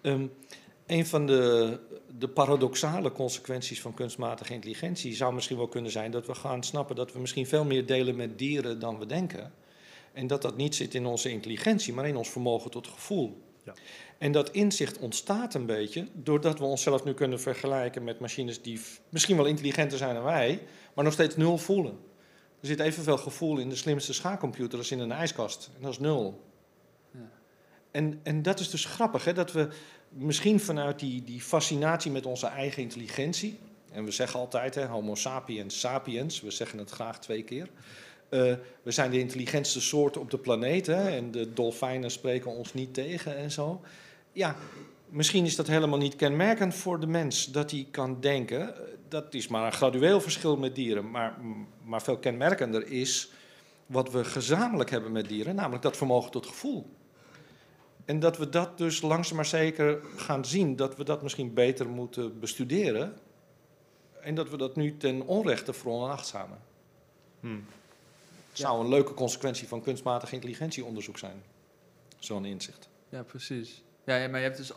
[0.00, 0.26] Ehm,
[0.86, 1.78] een van de,
[2.18, 6.96] de paradoxale consequenties van kunstmatige intelligentie zou misschien wel kunnen zijn dat we gaan snappen
[6.96, 9.52] dat we misschien veel meer delen met dieren dan we denken.
[10.14, 13.42] En dat dat niet zit in onze intelligentie, maar in ons vermogen tot gevoel.
[13.64, 13.74] Ja.
[14.18, 18.80] En dat inzicht ontstaat een beetje doordat we onszelf nu kunnen vergelijken met machines die
[19.08, 20.62] misschien wel intelligenter zijn dan wij,
[20.94, 21.98] maar nog steeds nul voelen.
[22.60, 25.70] Er zit evenveel gevoel in de slimste schaakcomputer als in een ijskast.
[25.76, 26.44] En dat is nul.
[27.10, 27.30] Ja.
[27.90, 29.32] En, en dat is dus grappig, hè?
[29.32, 29.68] dat we
[30.08, 33.58] misschien vanuit die, die fascinatie met onze eigen intelligentie,
[33.90, 37.68] en we zeggen altijd, hè, homo sapiens sapiens, we zeggen het graag twee keer.
[38.34, 42.74] Eh, we zijn de intelligentste soort op de planeet hè, en de dolfijnen spreken ons
[42.74, 43.80] niet tegen en zo.
[44.32, 44.56] Ja,
[45.08, 48.74] misschien is dat helemaal niet kenmerkend voor de mens dat hij kan denken.
[49.08, 51.10] Dat is maar een gradueel verschil met dieren.
[51.10, 51.38] Maar,
[51.84, 53.30] maar veel kenmerkender is
[53.86, 56.86] wat we gezamenlijk hebben met dieren, namelijk dat vermogen tot gevoel.
[58.04, 61.88] En dat we dat dus langzaam maar zeker gaan zien, dat we dat misschien beter
[61.88, 63.18] moeten bestuderen.
[64.20, 66.58] En dat we dat nu ten onrechte veronachtzamen.
[67.40, 67.56] Hm.
[68.58, 71.42] Zou een leuke consequentie van kunstmatig intelligentieonderzoek zijn.
[72.18, 72.88] Zo'n inzicht.
[73.08, 73.82] Ja, precies.
[74.04, 74.72] Ja, ja, maar je hebt dus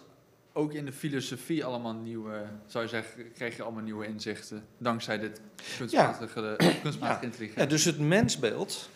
[0.53, 4.65] ook in de filosofie allemaal nieuwe, zou je zeggen, kreeg je allemaal nieuwe inzichten.
[4.77, 5.41] Dankzij dit
[5.77, 7.67] kunstmatige, kunstmatige Ja, intelligentie.
[7.67, 8.89] dus het mensbeeld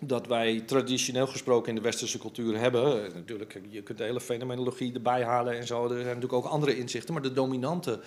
[0.00, 3.06] dat wij traditioneel gesproken in de westerse cultuur hebben.
[3.06, 5.82] eh, Natuurlijk, je kunt de hele fenomenologie erbij halen en zo.
[5.84, 7.14] Er zijn natuurlijk ook andere inzichten.
[7.14, 8.00] Maar de dominante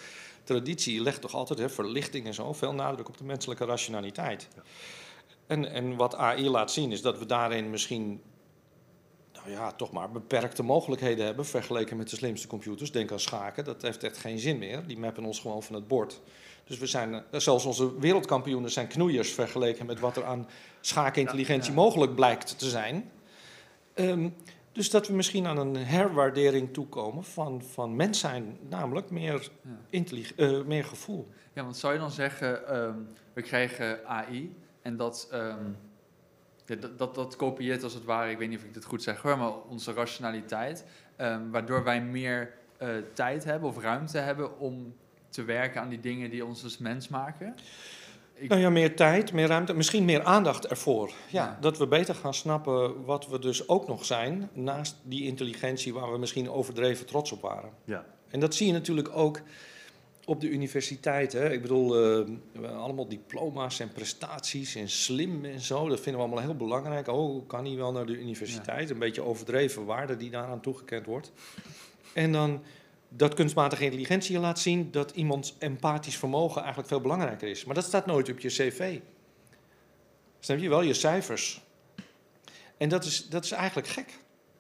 [0.44, 4.48] traditie legt toch altijd hè, verlichting en zo veel nadruk op de menselijke rationaliteit.
[4.56, 4.62] Ja.
[5.48, 8.22] En, en wat AI laat zien is dat we daarin misschien.
[9.34, 12.92] Nou ja, toch maar beperkte mogelijkheden hebben vergeleken met de slimste computers.
[12.92, 14.88] Denk aan schaken, dat heeft echt geen zin meer.
[14.88, 16.22] Die mappen ons gewoon van het bord.
[16.64, 20.48] Dus we zijn, eh, zelfs onze wereldkampioenen zijn knoeiers vergeleken met wat er aan
[20.82, 21.84] schaakintelligentie Ja, ja.
[21.84, 23.12] mogelijk blijkt te zijn.
[23.94, 24.30] Ehm,
[24.72, 29.50] dus dat we misschien aan een herwaardering toekomen van, van mens zijn, namelijk meer,
[29.90, 30.04] Ja.
[30.36, 31.28] eh, meer gevoel.
[31.54, 32.96] Ja, want zou je dan zeggen, ehm,
[33.34, 34.56] we krijgen AI
[34.88, 35.64] en dat, ehm,
[36.66, 39.04] ja, dat, dat, dat kopieert als het ware, ik weet niet of ik dit goed
[39.04, 44.60] zeg hoor, maar onze rationaliteit, ehm, waardoor wij meer eh, tijd hebben of ruimte hebben
[44.60, 44.96] om
[45.30, 47.56] te werken aan die dingen die ons als mens maken.
[48.34, 51.08] Ik- Nou ja, meer tijd, meer ruimte, misschien meer aandacht ervoor.
[51.08, 51.58] Ja, Ja.
[51.62, 56.12] Dat we beter gaan snappen wat we dus ook nog zijn, naast die intelligentie waar
[56.12, 57.70] we misschien overdreven trots op waren.
[57.84, 58.06] Ja.
[58.30, 59.42] En dat zie je natuurlijk ook
[60.28, 61.34] op de universiteit.
[61.34, 61.52] Hè.
[61.52, 65.88] Ik bedoel, eh, allemaal diploma's en prestaties en slim en zo.
[65.88, 67.08] Dat vinden we allemaal heel belangrijk.
[67.08, 68.90] Oh, kan hij wel naar de universiteit?
[68.90, 71.32] Een beetje overdreven waarde die daaraan toegekend wordt.
[72.14, 72.64] En dan
[73.10, 77.66] dat kunstmatige intelligentie laat zien dat iemands empathisch vermogen eigenlijk veel belangrijker is.
[77.66, 79.00] Maar dat staat nooit op je cv.
[80.40, 81.62] Snap je wel, je cijfers.
[82.78, 84.20] En dat is, dat is eigenlijk gek.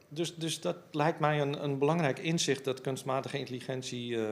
[0.09, 4.29] Dus, dus dat lijkt mij een, een belangrijk inzicht dat kunstmatige intelligentie eh,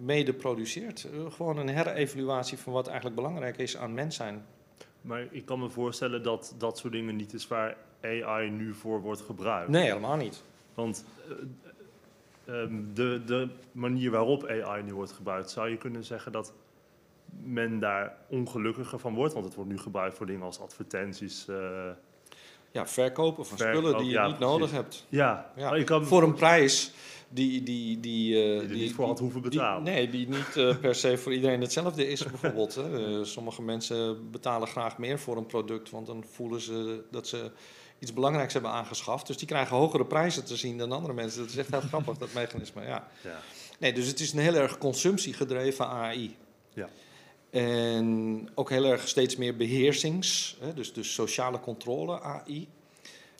[0.00, 1.04] mede produceert.
[1.12, 4.46] Eh, gewoon een herevaluatie van wat eigenlijk belangrijk is aan mens zijn.
[5.00, 9.00] Maar ik kan me voorstellen dat dat soort dingen niet is waar AI nu voor
[9.00, 9.68] wordt gebruikt.
[9.70, 10.42] Nee, helemaal niet.
[10.74, 11.04] Want
[12.44, 16.52] eh, ehm, de, de manier waarop AI nu wordt gebruikt, zou je kunnen zeggen dat
[17.42, 19.32] men daar ongelukkiger van wordt?
[19.32, 21.48] Want het wordt nu gebruikt voor dingen als advertenties.
[21.48, 21.56] eh,
[22.70, 24.54] Ja, verkopen van spullen die je ja, niet precies.
[24.54, 25.06] nodig hebt.
[25.08, 26.92] ja, Ja, kan Voor een prijs
[27.28, 29.82] die, die, die, eh, er niet voor had hoeven die- betalen.
[29.82, 32.74] nee, die niet eh, per se voor iedereen hetzelfde is, bijvoorbeeld.
[32.74, 33.18] Hè.
[33.18, 37.50] Eh, sommige mensen betalen graag meer voor een product, want dan voelen ze dat ze
[37.98, 39.26] iets belangrijks hebben aangeschaft.
[39.26, 41.40] Dus die krijgen hogere prijzen te zien dan andere mensen.
[41.40, 42.82] Dat is echt heel grappig, dat mechanisme.
[42.82, 43.08] Ja.
[43.24, 43.40] Ja.
[43.78, 46.36] Nee, dus het is een heel erg consumptiegedreven AI.
[46.74, 46.88] Ja.
[47.50, 52.68] En ook heel erg steeds meer beheersings, hè, dus, dus sociale controle AI.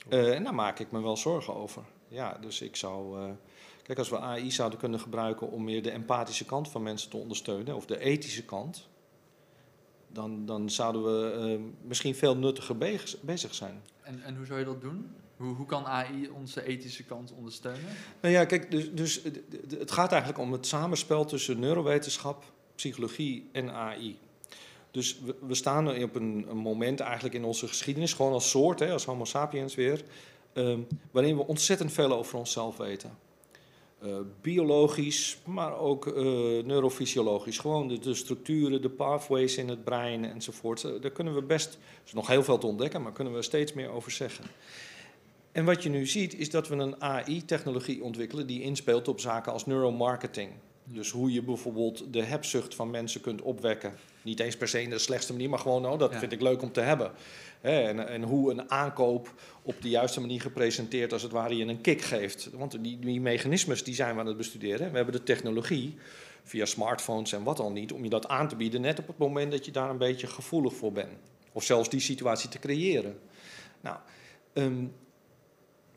[0.09, 1.83] Eh, en daar maak ik me wel zorgen over.
[2.09, 3.18] Ja, dus ik zou.
[3.88, 7.16] Kijk, als we AI zouden kunnen gebruiken om meer de empathische kant van mensen te
[7.16, 8.88] ondersteunen, of de ethische kant,
[10.09, 12.77] dan, dan zouden we eh, misschien veel nuttiger
[13.20, 13.83] bezig, zijn.
[14.03, 15.11] En, en hoe zou je dat doen?
[15.37, 17.90] Hoe, hoe kan AI onze ethische kant ondersteunen?
[18.20, 19.22] Nou ja, kijk, dus, dus
[19.79, 24.18] het gaat eigenlijk om het samenspel tussen neurowetenschap, psychologie en AI.
[24.90, 28.79] Dus we, we staan op een, een moment eigenlijk in onze geschiedenis, gewoon als soort,
[28.79, 30.05] hè, als Homo sapiens weer,
[30.53, 33.27] ehm, waarin we ontzettend veel over onszelf weten.
[33.98, 36.14] Eh, biologisch, maar ook eh,
[36.64, 37.58] neurofysiologisch.
[37.58, 40.84] Gewoon de, structuren, de pathways in het brein enzovoort.
[40.84, 43.42] Eh, Daar kunnen we best, er is nog heel veel te ontdekken, maar kunnen we
[43.42, 44.44] steeds meer over zeggen.
[45.52, 49.52] En wat je nu ziet, is dat we een AI-technologie ontwikkelen die inspeelt op zaken
[49.52, 50.50] als neuromarketing.
[50.92, 53.94] Dus hoe je bijvoorbeeld de hebzucht van mensen kunt opwekken.
[54.22, 56.18] Niet eens per se in de slechtste manier, maar gewoon, oh, dat Ja.
[56.18, 57.12] vind ik leuk om te hebben.
[57.61, 61.64] Hè, en, en hoe een aankoop op de juiste manier gepresenteerd, als het ware, je
[61.64, 62.51] een kick geeft.
[62.53, 64.90] Want die, die mechanismes die zijn we aan het bestuderen.
[64.90, 65.96] We hebben de technologie,
[66.42, 69.18] via smartphones en wat al niet, om je dat aan te bieden, net op het
[69.18, 71.18] moment dat je daar een beetje gevoelig voor bent.
[71.53, 73.18] Of zelfs die situatie te creëren.
[73.81, 73.96] Nou,
[74.53, 74.85] ehm,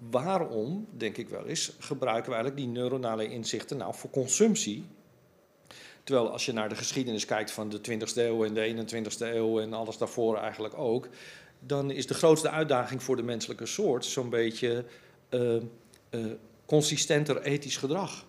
[0.09, 4.85] waarom, denk ik wel eens, gebruiken we eigenlijk die neuronale inzichten nou voor consumptie?
[6.03, 9.59] Terwijl als je naar de geschiedenis kijkt van de 20e eeuw en de 21e eeuw
[9.59, 11.07] en alles daarvoor eigenlijk ook,
[11.59, 14.85] dan is de grootste uitdaging voor de menselijke soort zo'n beetje
[15.29, 15.61] eh, eh,
[16.65, 18.25] consistenter ethisch gedrag.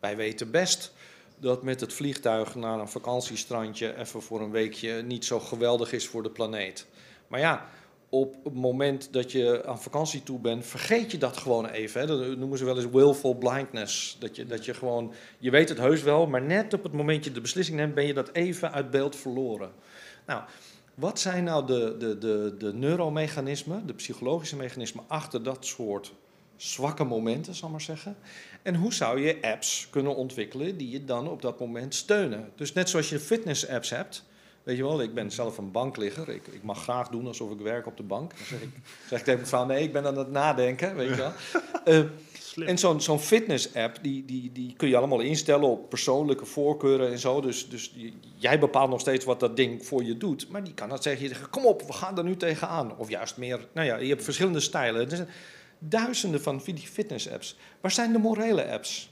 [0.00, 0.92] Wij weten best
[1.38, 6.06] dat met het vliegtuig naar een vakantiestrandje even voor een weekje niet zo geweldig is
[6.06, 6.86] voor de planeet.
[7.28, 7.68] Maar ja,
[8.14, 12.00] op het moment dat je aan vakantie toe bent, vergeet je dat gewoon even.
[12.00, 12.06] Hè.
[12.06, 14.16] Dat noemen ze wel eens willful blindness.
[14.18, 17.16] Dat je, dat je gewoon, je weet het heus wel, maar net op het moment
[17.16, 19.70] dat je de beslissing neemt, ben je dat even uit beeld verloren.
[20.26, 20.42] Nou,
[20.94, 26.12] wat zijn nou de, de, de, de neuromechanismen, de psychologische mechanismen achter dat soort
[26.56, 28.16] zwakke momenten, zal ik maar zeggen.
[28.62, 32.50] En hoe zou je apps kunnen ontwikkelen die je dan op dat moment steunen?
[32.56, 34.24] Dus net zoals je fitness-apps hebt.
[34.62, 36.28] Weet je wel, ik ben zelf een bankligger.
[36.28, 38.30] Ik, ik mag graag doen alsof ik werk op de bank.
[38.36, 38.68] Dan zeg ik,
[39.08, 41.32] zeg ik tegen mijn vrouw, nee, ik ben aan het nadenken, weet je wel.
[41.84, 42.04] Eh,
[42.56, 47.18] en zo'n zo'n fitness-app, die, die, die kun je allemaal instellen op persoonlijke voorkeuren en
[47.18, 47.40] zo.
[47.40, 47.94] Dus, dus
[48.36, 50.48] jij bepaalt nog steeds wat dat ding voor je doet.
[50.48, 52.96] Maar die kan dat zeggen, je zegt, kom op, we gaan er nu tegenaan.
[52.96, 55.10] Of juist meer, nou ja, je hebt verschillende stijlen.
[55.10, 55.28] Er zijn
[55.78, 57.56] duizenden van die fitness-apps.
[57.80, 59.11] Waar zijn de morele apps?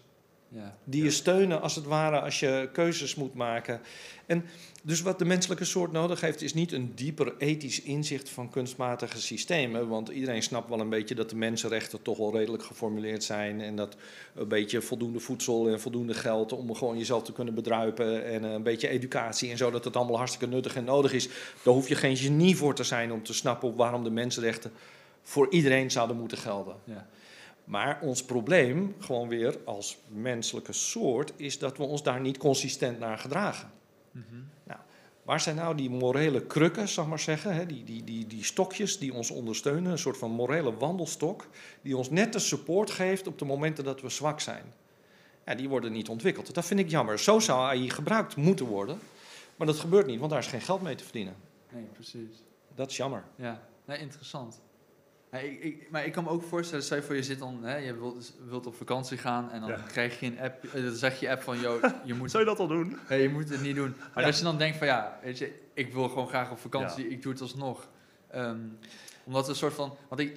[0.52, 0.76] Ja.
[0.84, 3.80] Die je steunen als het ware als je keuzes moet maken.
[4.26, 4.44] En
[4.82, 9.20] dus wat de menselijke soort nodig heeft, is niet een dieper ethisch inzicht van kunstmatige
[9.20, 9.88] systemen.
[9.88, 13.60] Want iedereen snapt wel een beetje dat de mensenrechten toch wel redelijk geformuleerd zijn.
[13.60, 13.96] En dat
[14.34, 18.24] een beetje voldoende voedsel en voldoende geld om gewoon jezelf te kunnen bedruipen.
[18.24, 21.28] En een beetje educatie en zo, dat het allemaal hartstikke nuttig en nodig is.
[21.62, 24.72] Daar hoef je geen genie voor te zijn om te snappen waarom de mensenrechten
[25.22, 26.76] voor iedereen zouden moeten gelden.
[26.84, 27.08] Ja.
[27.70, 32.98] Maar ons probleem, gewoon weer als menselijke soort, is dat we ons daar niet consistent
[32.98, 33.70] naar gedragen.
[34.10, 34.24] Mhm.
[35.22, 37.66] Waar zijn nou die morele krukken, zal ik maar zeggen, hè?
[37.66, 41.46] Die, die, die, die stokjes die ons ondersteunen, een soort van morele wandelstok,
[41.82, 44.64] die ons net de support geeft op de momenten dat we zwak zijn.
[45.46, 46.54] Ja, die worden niet ontwikkeld.
[46.54, 47.18] Dat vind ik jammer.
[47.18, 48.98] Zo zou AI gebruikt moeten worden,
[49.56, 51.34] maar dat gebeurt niet, want daar is geen geld mee te verdienen.
[51.72, 52.42] Nee, precies.
[52.74, 53.24] Dat is jammer.
[53.36, 54.60] Ja, nee, interessant.
[55.32, 57.76] Ik, ik, maar ik kan me ook voorstellen, stel je voor je zit dan, hè,
[57.76, 59.76] je wilt, wilt op vakantie gaan en dan Ja.
[59.76, 62.48] krijg je een app, eh, dan zeg je app van, yo, je moet, Zou je
[62.48, 62.96] dat al doen?
[63.08, 63.94] nee, je moet het niet doen.
[64.14, 64.26] Maar Ja.
[64.28, 67.22] als je dan denkt van, ja, weet je, ik wil gewoon graag op vakantie, ik
[67.22, 67.88] doe het alsnog.
[68.30, 68.58] Ehm,
[69.24, 70.36] omdat een soort van, want ik,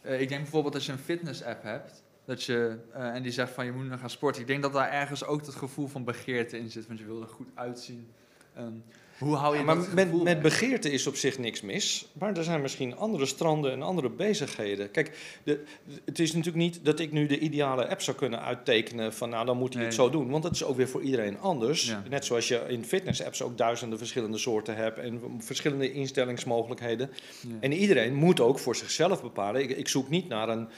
[0.00, 3.32] eh, ik denk bijvoorbeeld als je een fitness app hebt, dat je, eh, en die
[3.32, 4.40] zegt van je moet nu gaan sporten.
[4.40, 7.20] Ik denk dat daar ergens ook het gevoel van begeerte in zit, want je wil
[7.22, 8.08] er goed uitzien.
[8.54, 8.72] Ehm,
[9.18, 12.06] hoe hou je Ja, maar dat met, met begeerte is op zich niks mis.
[12.12, 14.90] Maar er zijn misschien andere stranden en andere bezigheden.
[14.90, 15.64] Kijk, de,
[16.04, 19.46] het is natuurlijk niet dat ik nu de ideale app zou kunnen uittekenen van nou
[19.46, 20.30] dan moet hij het zo doen.
[20.30, 21.86] Want dat is ook weer voor iedereen anders.
[21.86, 22.02] Ja.
[22.08, 27.10] Net zoals je in fitness-apps ook duizenden verschillende soorten hebt en verschillende instellingsmogelijkheden.
[27.40, 27.48] Ja.
[27.60, 29.62] En iedereen moet ook voor zichzelf bepalen.
[29.62, 30.68] Ik, ik zoek niet naar een,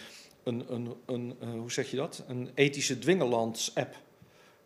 [0.44, 2.24] een, een, een, eh, hoe zeg je dat?
[2.28, 3.96] Een ethische dwingelands-app.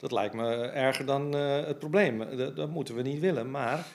[0.00, 2.22] Dat lijkt me erger dan eh, het probleem.
[2.22, 3.50] Eh, Dat, dat moeten we niet willen.
[3.50, 3.86] Maar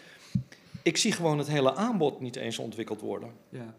[0.82, 3.30] ik zie gewoon het hele aanbod niet eens ontwikkeld worden.
[3.50, 3.76] ja.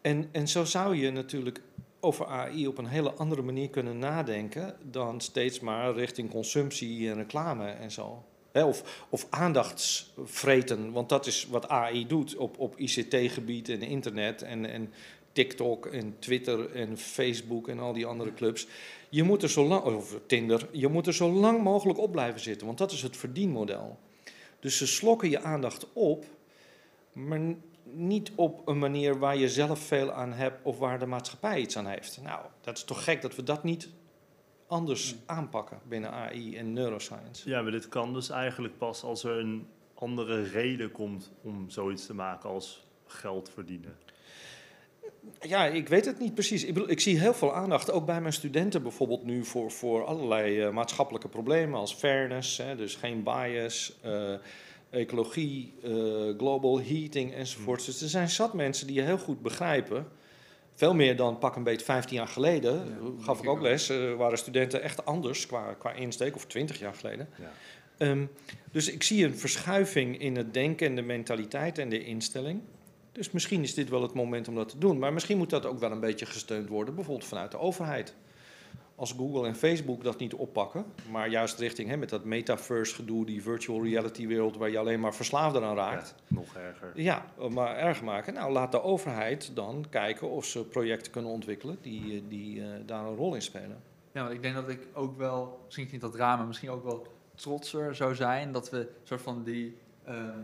[0.00, 1.60] En, en zo zou je natuurlijk
[2.00, 7.16] over AI op een hele andere manier kunnen nadenken dan steeds maar richting consumptie en
[7.16, 8.24] reclame en zo.
[8.52, 14.66] Of, of aandachtsvreten, want dat is wat AI doet op, op ICT-gebied en internet en,
[14.70, 14.92] en
[15.32, 18.66] TikTok en Twitter en Facebook en al die andere clubs.
[19.16, 22.40] Je moet er zo lang, of Tinder, je moet er zo lang mogelijk op blijven
[22.40, 23.98] zitten, want dat is het verdienmodel.
[24.60, 26.24] Dus ze slokken je aandacht op,
[27.12, 27.40] maar
[27.82, 31.76] niet op een manier waar je zelf veel aan hebt of waar de maatschappij iets
[31.76, 32.20] aan heeft.
[32.22, 33.88] Nou, dat is toch gek dat we dat niet
[34.66, 35.20] anders Nee.
[35.26, 37.48] aanpakken binnen AI en neuroscience.
[37.48, 42.06] Ja, maar dit kan dus eigenlijk pas als er een andere reden komt om zoiets
[42.06, 43.96] te maken als geld verdienen.
[45.40, 46.64] Ja, ik weet het niet precies.
[46.64, 50.04] Ik, bedoel, ik zie heel veel aandacht, ook bij mijn studenten bijvoorbeeld nu, voor, voor
[50.04, 54.34] allerlei eh, maatschappelijke problemen als fairness, hè, dus geen bias, eh,
[54.90, 55.90] ecologie, eh,
[56.36, 57.84] global heating enzovoort.
[57.84, 60.06] Dus er zijn zat mensen die je heel goed begrijpen.
[60.74, 64.38] Veel meer dan pak een beetje 15 jaar geleden, Ja, gaf ik ook les, waren
[64.38, 67.28] studenten echt anders qua, qua insteek, of 20 jaar geleden.
[67.38, 67.52] Ja.
[67.98, 68.24] Ehm,
[68.72, 72.60] dus ik zie een verschuiving in het denken en de mentaliteit en de instelling.
[73.16, 74.98] Dus misschien is dit wel het moment om dat te doen.
[74.98, 78.14] Maar misschien moet dat ook wel een beetje gesteund worden, bijvoorbeeld vanuit de overheid.
[78.94, 83.26] Als Google en Facebook dat niet oppakken, maar juist richting hè, met dat metaverse gedoe,
[83.26, 86.14] die virtual reality wereld waar je alleen maar verslaafd aan raakt.
[86.16, 86.92] Ja, nog erger.
[86.94, 88.34] Ja, maar erg maken.
[88.34, 92.68] Nou, laat de overheid dan kijken of ze projecten kunnen ontwikkelen die, eh, die eh,
[92.86, 93.82] daar een rol in spelen.
[94.12, 96.84] Ja, want ik denk dat ik ook wel, misschien niet dat raar, maar misschien ook
[96.84, 100.40] wel trotser zou zijn dat we soort van die, ehm,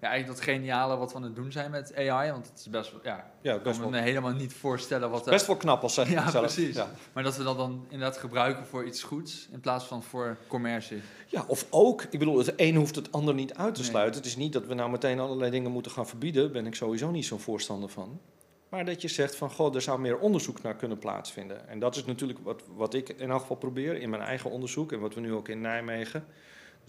[0.00, 2.68] ja, eigenlijk dat geniale wat we aan het doen zijn met AI, want het is
[2.70, 5.82] best wel, ja, Ja, best kan me wel, helemaal niet voorstellen wat best wel knap
[5.82, 6.44] als zeg Ja, zelf.
[6.44, 6.76] precies.
[6.76, 6.90] Ja.
[7.12, 11.02] maar dat we dat dan inderdaad gebruiken voor iets goeds in plaats van voor commercie.
[11.26, 13.90] Ja, of ook, ik bedoel, het een hoeft het ander niet uit te Nee.
[13.90, 14.16] sluiten.
[14.20, 16.42] Het is niet dat we nou meteen allerlei dingen moeten gaan verbieden.
[16.42, 18.20] Daar ben ik sowieso niet zo'n voorstander van.
[18.68, 21.68] Maar dat je zegt van, goh, er zou meer onderzoek naar kunnen plaatsvinden.
[21.68, 24.92] En dat is natuurlijk wat, wat ik in elk geval probeer in mijn eigen onderzoek.
[24.92, 26.24] En wat we nu ook in Nijmegen.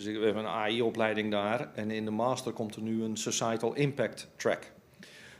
[0.04, 1.74] Dus we hebben een AI-opleiding daar.
[1.74, 4.72] En in de master komt er nu een Societal Impact Track.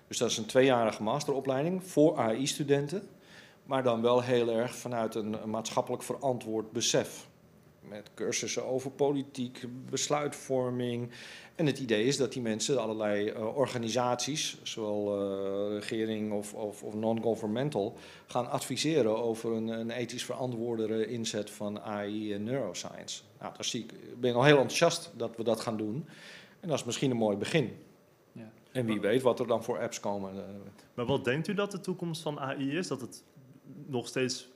[0.08, 3.08] Dus dat is een tweejarige masteropleiding voor AI-studenten.
[3.64, 7.28] Maar dan wel heel erg vanuit een maatschappelijk verantwoord besef.
[7.90, 11.10] Met cursussen over politiek, besluitvorming.
[11.56, 16.84] En het idee is dat die mensen allerlei eh, organisaties, zowel eh, regering of, of,
[16.84, 23.22] of non-governmental, gaan adviseren over een, een ethisch verantwoordere inzet van AI en neuroscience.
[23.40, 26.06] Nou, daar zie ik, ik ben al heel enthousiast dat we dat gaan doen.
[26.60, 27.78] En dat is misschien een mooi begin.
[28.32, 28.52] Ja.
[28.72, 30.34] En wie weet wat er dan voor apps komen.
[30.34, 30.44] eh,
[30.94, 32.88] Maar wat denkt u dat de toekomst van AI is?
[32.88, 33.24] Dat het
[33.86, 34.50] nog steeds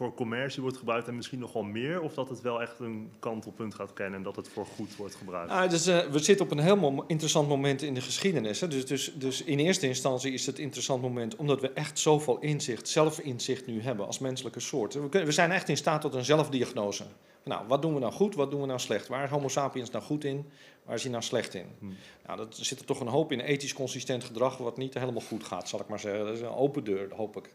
[0.00, 2.00] voor commercie wordt gebruikt en misschien nog wel meer?
[2.00, 5.14] Of dat het wel echt een kantelpunt gaat kennen en dat het voor goed wordt
[5.14, 5.50] gebruikt?
[5.50, 8.60] Ah, dus, eh, we zitten op een heel interessant moment in de geschiedenis.
[8.60, 8.68] Hè?
[8.68, 12.38] Dus, dus, dus in eerste instantie is het een interessant moment omdat we echt zoveel
[12.38, 14.94] inzicht, zelfinzicht nu hebben als menselijke soort.
[14.94, 17.04] We, kunnen- we zijn echt in staat tot een zelfdiagnose.
[17.44, 19.08] Nou, wat doen we nou goed, wat doen we nou slecht?
[19.08, 20.50] Waar is Homo sapiens nou goed in,
[20.84, 21.66] waar is hij nou slecht in?
[21.78, 21.96] Hmm.
[22.26, 25.44] Nou, dat zit er toch een hoop in ethisch consistent gedrag wat niet helemaal goed
[25.44, 26.24] gaat, zal ik maar zeggen.
[26.24, 27.50] Dat is een open deur, hoop ik.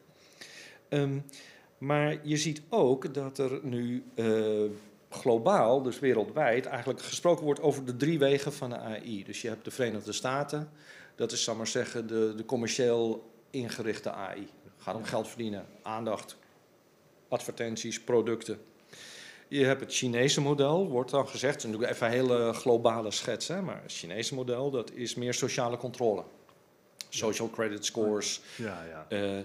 [0.89, 1.19] Ehm,
[1.86, 4.26] maar je ziet ook dat er nu eh,
[5.10, 9.24] globaal, dus wereldwijd, eigenlijk gesproken wordt over de drie wegen van de AI.
[9.24, 10.69] Dus je hebt de Verenigde Staten,
[11.15, 14.39] dat is, zal maar zeggen, de, de commercieel ingerichte AI.
[14.63, 16.38] Het gaat om geld verdienen, aandacht,
[17.28, 18.60] advertenties, producten.
[19.48, 23.12] Je hebt het Chinese model, wordt dan gezegd, en doe ik even een hele globale
[23.12, 26.24] schets, hè, maar het Chinese model, dat is meer sociale controle.
[27.10, 29.06] Social credit scores, Ja, ja.
[29.10, 29.43] eh,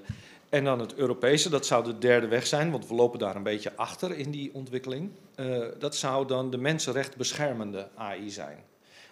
[0.50, 3.42] en dan het Europese, dat zou de derde weg zijn, want we lopen daar een
[3.42, 5.10] beetje achter in die ontwikkeling.
[5.34, 8.58] Eh, dat zou dan de mensenrecht beschermende AI zijn.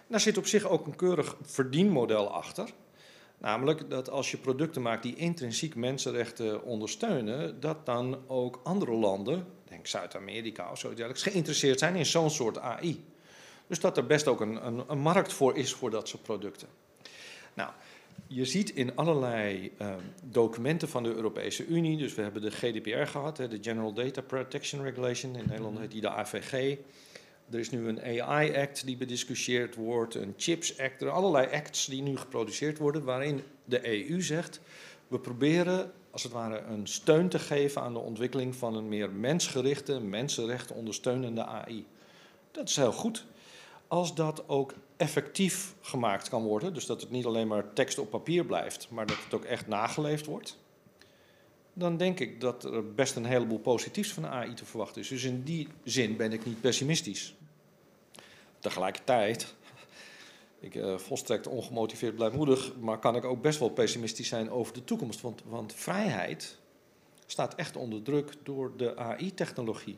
[0.07, 2.69] Daar zit op zich ook een keurig verdienmodel achter.
[3.37, 9.45] Namelijk dat als je producten maakt die intrinsiek mensenrechten ondersteunen, dat dan ook andere landen,
[9.67, 13.05] denk Zuid-Amerika of zo dergelijks, geïnteresseerd zijn in zo'n soort AI.
[13.67, 16.67] Dus dat er best ook een, een, een markt voor is voor dat soort producten.
[17.53, 17.71] Nou,
[18.27, 23.09] je ziet in allerlei eh, documenten van de Europese Unie, dus we hebben de GDPR
[23.09, 26.77] gehad, hè, de General Data Protection Regulation, in Nederland heet die de AVG.
[27.51, 31.85] Er is nu een AI-act die bediscussieerd wordt, een Chips Act, er zijn allerlei acts
[31.85, 34.61] die nu geproduceerd worden, waarin de EU zegt,
[35.07, 39.09] we proberen als het ware een steun te geven aan de ontwikkeling van een meer
[39.09, 41.85] mensgerichte, mensenrechten ondersteunende AI.
[42.51, 43.25] Dat is heel goed.
[43.87, 48.09] Als dat ook effectief gemaakt kan worden, dus dat het niet alleen maar tekst op
[48.09, 50.57] papier blijft, maar dat het ook echt nageleefd wordt,
[51.73, 55.07] dan denk ik dat er best een heleboel positiefs van AI te verwachten is.
[55.07, 57.35] Dus in die zin ben ik niet pessimistisch.
[58.59, 59.55] Tegelijkertijd,
[60.59, 64.83] ik eh, volstrekt ongemotiveerd blijmoedig, maar kan ik ook best wel pessimistisch zijn over de
[64.83, 65.21] toekomst.
[65.21, 66.57] Want, want vrijheid
[67.25, 69.97] staat echt onder druk door de AI-technologie.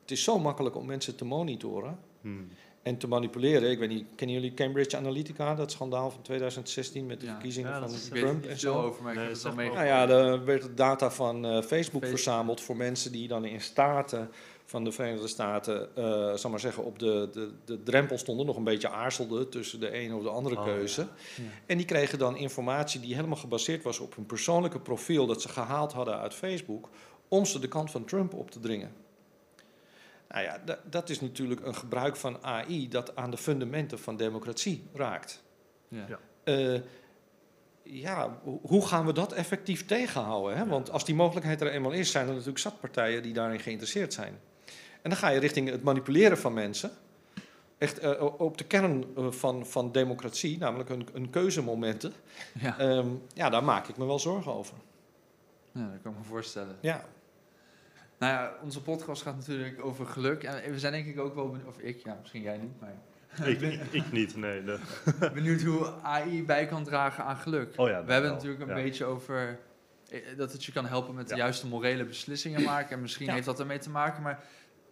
[0.00, 2.48] Het is zo makkelijk om mensen te monitoren Hmm.
[2.84, 3.70] En te manipuleren.
[3.70, 7.32] Ik weet niet, kennen jullie Cambridge Analytica, dat schandaal van 2016 met de Ja.
[7.32, 8.74] verkiezingen Ja, van is- Ik weet Trump en zo?
[8.82, 9.74] over, maar ik Nee, heb het zeg wel maar.
[9.74, 12.04] Nou ja, er werd data van eh, Facebook, Facebook.
[12.06, 14.30] verzameld voor mensen die dan in staten
[14.66, 18.56] van de Verenigde Staten, eh zal maar zeggen, op de, de, de drempel stonden, nog
[18.56, 21.00] een beetje aarzelden tussen de een of de andere Oh, keuze.
[21.00, 21.42] Ja.
[21.66, 25.48] En die kregen dan informatie die helemaal gebaseerd was op hun persoonlijke profiel dat ze
[25.48, 26.88] gehaald hadden uit Facebook,
[27.28, 28.92] om ze de kant van Trump op te dringen.
[30.28, 34.16] Nou ja, da- dat is natuurlijk een gebruik van AI dat aan de fundamenten van
[34.16, 35.42] democratie raakt.
[35.88, 36.04] Ja.
[36.08, 36.18] Ja.
[36.44, 36.80] Eh,
[37.82, 40.56] ja, hoe gaan we dat effectief tegenhouden?
[40.56, 40.66] Hè?
[40.66, 44.12] Want als die mogelijkheid er eenmaal is, zijn er natuurlijk zat partijen die daarin geïnteresseerd
[44.12, 44.38] zijn.
[45.02, 46.90] En dan ga je richting het manipuleren van mensen.
[47.78, 52.12] Echt eh, op de kern eh, van, van democratie, namelijk een, een keuzemomenten.
[52.60, 52.78] Ja.
[52.78, 54.74] Ehm, ja, daar maak ik me wel zorgen over.
[55.72, 56.76] ja, dat kan ik me voorstellen.
[56.80, 57.04] Ja,
[58.18, 60.42] Nou ja, onze podcast gaat natuurlijk over geluk.
[60.42, 62.94] En we zijn denk ik ook wel benieuwd, of ik, ja, misschien jij niet, maar
[63.48, 64.64] ik, ik, ik niet, nee.
[64.64, 64.78] de-
[65.34, 67.72] benieuwd hoe AI bij kan dragen aan geluk.
[67.76, 68.82] Oh ja, we hebben wel, natuurlijk een ja.
[68.82, 69.58] beetje over
[70.08, 72.90] eh, dat het je kan helpen met de juiste morele beslissingen maken.
[72.90, 73.32] En misschien Ja.
[73.32, 74.44] heeft dat ermee te maken, maar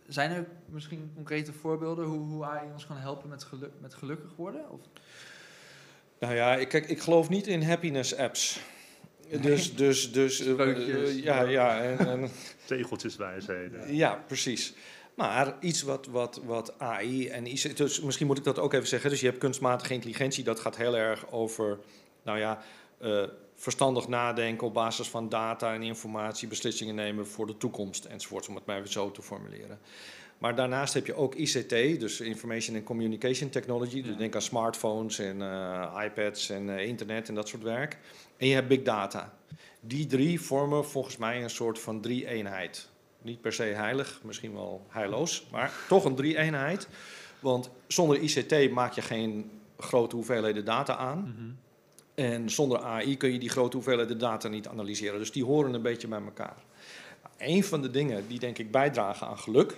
[0.09, 4.31] zijn er misschien concrete voorbeelden hoe, hoe AI ons kan helpen met, geluk, met gelukkig
[4.37, 4.71] worden?
[4.71, 4.81] Of?
[6.19, 8.61] nou ja, ik, kijk, ik geloof niet in happiness apps.
[9.41, 12.29] Dus, dus, dus eh, eh, ja, ja, en, en
[12.77, 13.95] Tegeltjeswijsheden.
[13.95, 14.75] Ja, precies.
[15.15, 19.11] Maar iets wat, wat, wat AI en dus misschien moet ik dat ook even zeggen.
[19.11, 21.79] Dus je hebt kunstmatige intelligentie, dat gaat heel erg over,
[22.23, 22.63] nou ja,
[22.99, 23.23] eh,
[23.55, 28.55] verstandig nadenken op basis van data en informatie, beslissingen nemen voor de toekomst enzovoort, om
[28.55, 29.79] het maar even zo te formuleren.
[30.43, 33.97] Maar daarnaast heb je ook ICT, dus Information and Communication Technology.
[33.97, 34.03] Ja.
[34.03, 37.99] Dus denk aan smartphones en eh, iPads en eh, internet en dat soort werk.
[38.37, 39.35] En je hebt big data.
[39.81, 42.89] Die drie vormen volgens mij een soort van drie-eenheid.
[43.23, 46.89] Niet per se heilig, misschien wel heilloos, maar toch een drie-eenheid.
[47.41, 51.59] Want zonder ICT maak je geen grote hoeveelheden data aan.
[52.15, 55.19] En zonder AI kun je die grote hoeveelheden data niet analyseren.
[55.19, 56.57] Dus die horen een beetje bij elkaar.
[57.39, 59.77] Een van de dingen die denk ik bijdragen aan geluk,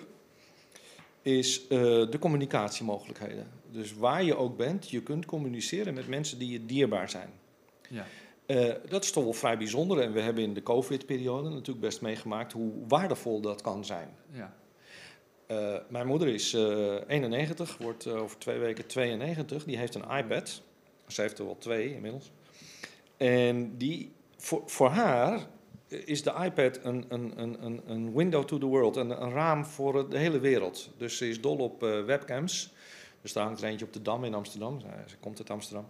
[1.24, 1.78] is eh,
[2.10, 3.50] de communicatiemogelijkheden.
[3.70, 7.30] Dus waar je ook bent, je kunt communiceren met mensen die je dierbaar zijn.
[7.88, 8.06] Ja.
[8.46, 10.00] Eh, dat is toch wel vrij bijzonder.
[10.00, 14.08] En we hebben in de COVID-periode natuurlijk best meegemaakt hoe waardevol dat kan zijn.
[14.30, 14.56] Ja.
[15.46, 19.64] Eh, mijn moeder is eh 91, wordt over twee weken 92.
[19.64, 20.62] Die heeft een iPad.
[21.06, 22.32] Ze heeft er wel twee inmiddels.
[23.16, 25.46] En die, voor, voor haar
[26.04, 29.64] is de iPad een, een, een, een, een window to the world, een, een raam
[29.64, 30.90] voor de hele wereld.
[30.96, 32.72] Dus ze is dol op eh, webcams.
[33.22, 34.80] Dus daar hangt er eentje op de Dam in Amsterdam.
[35.06, 35.88] Ze, komt uit Amsterdam.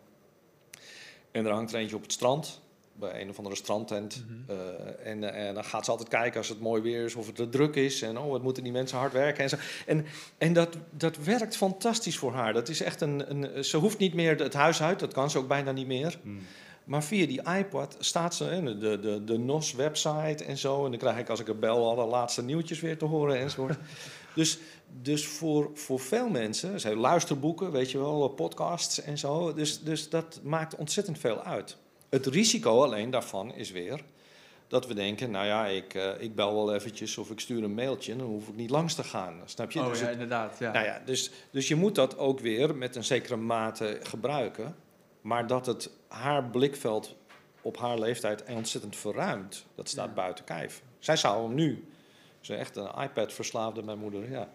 [1.30, 2.60] En er hangt er eentje op het strand,
[2.92, 4.24] bij een of andere strandtent.
[4.26, 4.58] Mhm.
[4.58, 7.26] Eh, en, eh, en dan gaat ze altijd kijken als het mooi weer is, of
[7.26, 8.02] het te druk is.
[8.02, 9.56] En oh, wat moeten die mensen hard werken en zo.
[9.86, 10.06] En,
[10.38, 12.52] en dat, dat werkt fantastisch voor haar.
[12.52, 15.38] Dat is echt een, een, ze hoeft niet meer het huis uit, dat kan ze
[15.38, 16.18] ook bijna niet meer.
[16.22, 16.40] Hmm.
[16.84, 20.84] Maar via die iPad staat ze in de, de, de NOS-website en zo.
[20.84, 23.78] En dan krijg ik als ik er bel alle laatste nieuwtjes weer te horen enzovoort.
[24.34, 24.58] dus
[25.02, 29.54] dus voor, voor veel mensen, ze hebben luisterboeken, weet je wel, podcasts en zo.
[29.54, 31.76] Dus, dus dat maakt ontzettend veel uit.
[32.08, 34.00] Het risico alleen daarvan is weer
[34.68, 37.74] dat we denken, nou ja, ik, eh, ik bel wel eventjes of ik stuur een
[37.74, 39.40] mailtje, dan hoef ik niet langs te gaan.
[39.44, 39.80] Snap je?
[39.80, 40.58] Oh dus ja, het- inderdaad.
[40.58, 40.72] Ja.
[40.72, 44.76] nou ja, dus, dus je moet dat ook weer met een zekere mate gebruiken.
[45.24, 47.16] Maar dat het haar blikveld
[47.62, 50.14] op haar leeftijd ontzettend verruimt, dat staat Ja.
[50.14, 50.82] buiten kijf.
[50.98, 51.84] Zij zou hem nu,
[52.40, 54.48] ze is echt een iPad-verslaafde, mijn moeder, ja.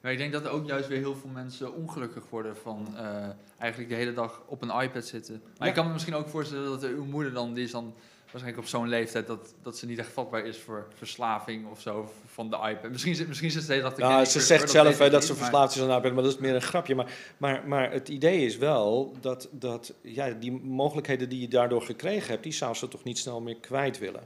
[0.00, 3.28] Maar ik denk dat er ook juist weer heel veel mensen ongelukkig worden van eh,
[3.58, 5.40] eigenlijk de hele dag op een iPad zitten.
[5.44, 5.66] Maar Ja.
[5.66, 7.94] ik kan me misschien ook voorstellen dat uw moeder dan, die is dan
[8.32, 12.10] waarschijnlijk op zo'n leeftijd dat, dat ze niet echt vatbaar is voor verslaving of zo
[12.26, 12.90] van de iPad.
[12.90, 15.34] Misschien, zit- misschien ze de dag te Nou, ze zegt zelf ik dat niet, ze
[15.34, 16.94] verslaafd is aan iPad, maar dat is meer een grapje.
[16.94, 21.82] Maar, maar, maar het idee is wel dat, dat ja, die mogelijkheden die je daardoor
[21.82, 24.22] gekregen hebt, die zou ze toch niet snel meer kwijt willen.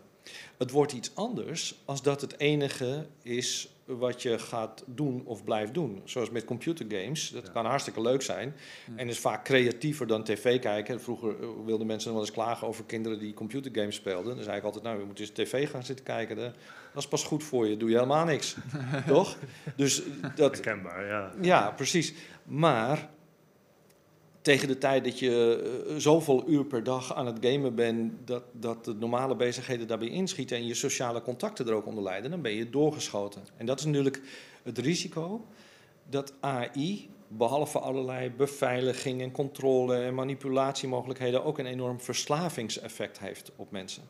[0.56, 5.74] Het wordt iets anders als dat het enige is wat je gaat doen of blijft
[5.74, 6.00] doen.
[6.04, 7.52] Zoals met computergames, dat Ja.
[7.52, 8.54] kan hartstikke leuk zijn.
[8.86, 8.92] Ja.
[8.96, 11.00] En is vaak creatiever dan tv kijken.
[11.00, 14.34] Vroeger eh, wilden mensen wel eens klagen over kinderen die computergames speelden.
[14.34, 16.36] Dan zei ik altijd, nou, je moet eens tv gaan zitten kijken.
[16.36, 16.54] Dat
[16.92, 18.56] dat is pas goed voor je, doe je helemaal niks.
[19.06, 19.36] Toch?
[19.76, 20.02] Dus
[20.34, 21.32] dat, Herkenbaar, ja.
[21.40, 22.14] ja, precies.
[22.44, 23.10] Maar
[24.42, 28.42] tegen de tijd dat je eh, zoveel uur per dag aan het gamen bent, dat,
[28.52, 32.42] dat de normale bezigheden daarbij inschieten en je sociale contacten er ook onder lijden, dan
[32.42, 33.42] ben je doorgeschoten.
[33.56, 34.20] En dat is natuurlijk
[34.62, 35.46] het risico
[36.08, 43.70] dat AI, behalve allerlei beveiliging en controle en manipulatiemogelijkheden, ook een enorm verslavingseffect heeft op
[43.70, 44.02] mensen.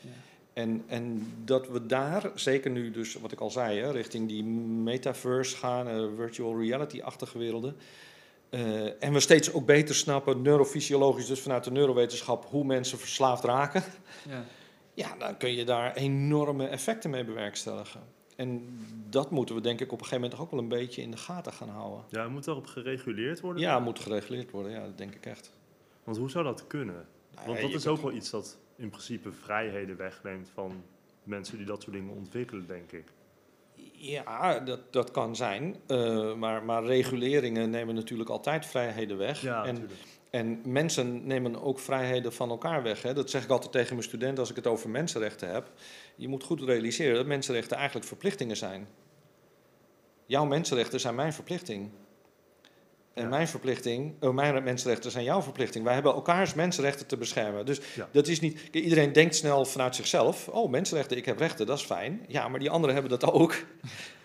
[0.00, 0.10] Ja.
[0.52, 4.44] En, en dat we daar, zeker nu dus, wat ik al zei, hè, richting die
[4.44, 7.76] metaverse gaan, eh, virtual reality-achtige werelden.
[8.54, 13.44] Eh, en we steeds ook beter snappen, neurofysiologisch, dus vanuit de neurowetenschap, hoe mensen verslaafd
[13.44, 13.82] raken.
[14.28, 14.44] Ja.
[14.94, 18.00] Ja, dan kun je daar enorme effecten mee bewerkstelligen.
[18.36, 18.78] En
[19.08, 21.16] dat moeten we denk ik op een gegeven moment ook wel een beetje in de
[21.16, 22.04] gaten gaan houden.
[22.08, 23.62] Ja, moet daarop gereguleerd worden?
[23.62, 25.52] Ja, moet gereguleerd worden, ja, dat denk ik echt.
[26.04, 27.06] Want hoe zou dat kunnen?
[27.34, 30.82] Nou Want ja, dat is ook wel iets dat in principe vrijheden wegneemt van
[31.22, 33.12] mensen die dat soort dingen ontwikkelen, denk ik.
[34.06, 35.76] Ja, dat, dat kan zijn.
[35.86, 39.40] Eh, maar, maar reguleringen nemen natuurlijk altijd vrijheden weg.
[39.40, 40.00] Ja, en, natuurlijk.
[40.30, 43.02] en mensen nemen ook vrijheden van elkaar weg.
[43.02, 43.14] Hè.
[43.14, 45.70] Dat zeg ik altijd tegen mijn studenten als ik het over mensenrechten heb.
[46.16, 48.88] Je moet goed realiseren dat mensenrechten eigenlijk verplichtingen zijn.
[50.26, 51.90] Jouw mensenrechten zijn mijn verplichting.
[53.14, 53.28] En Ja.
[53.28, 55.84] mijn verplichting, oh, mijn mensenrechten zijn jouw verplichting.
[55.84, 57.66] Wij hebben elkaars mensenrechten te beschermen.
[57.66, 58.08] Dus Ja.
[58.12, 58.60] dat is niet.
[58.70, 62.24] Iedereen denkt snel vanuit zichzelf: oh, mensenrechten, ik heb rechten, dat is fijn.
[62.28, 63.54] Ja, maar die anderen hebben dat ook.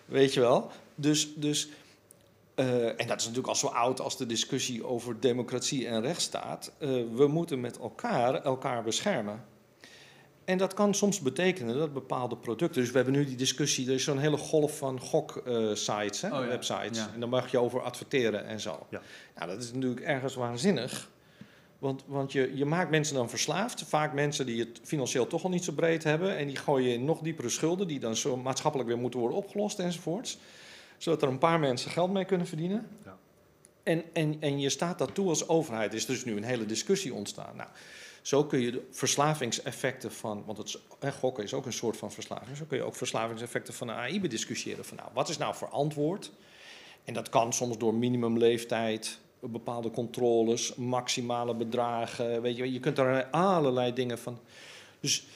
[0.06, 0.70] Weet je wel?
[0.94, 1.34] Dus.
[1.34, 1.68] dus
[2.54, 6.72] eh, en dat is natuurlijk al zo oud als de discussie over democratie en rechtsstaat.
[6.78, 9.44] Eh, we moeten met elkaar elkaar beschermen.
[10.50, 12.80] En dat kan soms betekenen dat bepaalde producten.
[12.82, 16.46] Dus we hebben nu die discussie, er is zo'n hele golf van gok-sites, Oh ja,
[16.46, 16.98] websites.
[16.98, 17.10] ja.
[17.14, 18.86] En dan mag je over adverteren en zo.
[18.90, 19.00] Ja.
[19.34, 21.08] Nou, dat is natuurlijk ergens waanzinnig.
[21.78, 23.82] Want, want je, je maakt mensen dan verslaafd.
[23.82, 26.36] Vaak mensen die het financieel toch al niet zo breed hebben.
[26.36, 29.38] En die gooi je in nog diepere schulden, die dan zo maatschappelijk weer moeten worden
[29.38, 30.38] opgelost enzovoorts.
[30.98, 32.88] Zodat er een paar mensen geld mee kunnen verdienen.
[33.04, 33.18] Ja.
[33.82, 35.90] En, en, en je staat dat toe als overheid.
[35.90, 37.56] Er is dus nu een hele discussie ontstaan.
[37.56, 37.68] Nou,
[38.22, 42.12] zo kun je de verslavingseffecten van, want het, hè, gokken is ook een soort van
[42.12, 42.56] verslaving.
[42.56, 44.84] Zo kun je ook verslavingseffecten van de AI bediscussiëren.
[44.84, 46.30] Van nou, wat is nou verantwoord?
[47.04, 52.42] En dat kan soms door minimumleeftijd, bepaalde controles, maximale bedragen.
[52.42, 54.38] Weet je, je kunt er allerlei dingen van.
[55.00, 55.26] Dus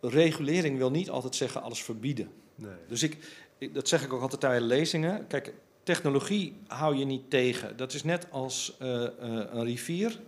[0.00, 2.30] regulering wil niet altijd zeggen alles verbieden.
[2.54, 2.70] Nee.
[2.88, 3.16] Dus ik,
[3.58, 5.26] ik- dat zeg ik ook altijd tijdens lezingen.
[5.26, 7.76] Kijk, technologie hou je niet tegen.
[7.76, 9.10] Dat is net als eh, eh,
[9.50, 10.18] een rivier.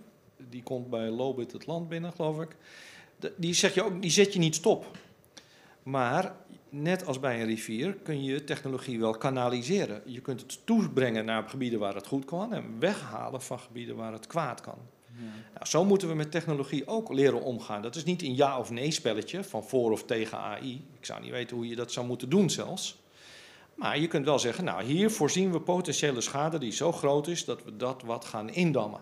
[0.49, 2.57] Die komt bij Lobit het land binnen, geloof ik.
[3.37, 4.99] Die, zeg je ook, die zet je niet stop.
[5.83, 6.35] Maar
[6.69, 10.03] net als bij een rivier kun je technologie wel kanaliseren.
[10.05, 14.13] Je kunt het toebrengen naar gebieden waar het goed kan en weghalen van gebieden waar
[14.13, 14.79] het kwaad kan.
[15.17, 15.25] Ja.
[15.55, 17.83] Nou, zo moeten we met technologie ook leren omgaan.
[17.83, 20.85] Dat is niet een ja of nee spelletje van voor of tegen AI.
[20.99, 22.99] Ik zou niet weten hoe je dat zou moeten doen zelfs.
[23.75, 27.45] Maar je kunt wel zeggen, nou hier voorzien we potentiële schade die zo groot is
[27.45, 29.01] dat we dat wat gaan indammen.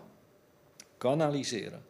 [0.99, 1.83] Kanaliseren.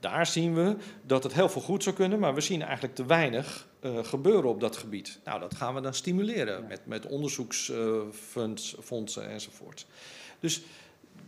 [0.00, 3.06] Daar zien we dat het heel veel goed zou kunnen, maar we zien eigenlijk te
[3.06, 5.18] weinig eh, gebeuren op dat gebied.
[5.24, 6.66] Nou, dat gaan we dan stimuleren Ja.
[6.68, 9.86] met, met onderzoeksfondsen enzovoort.
[10.40, 10.62] Dus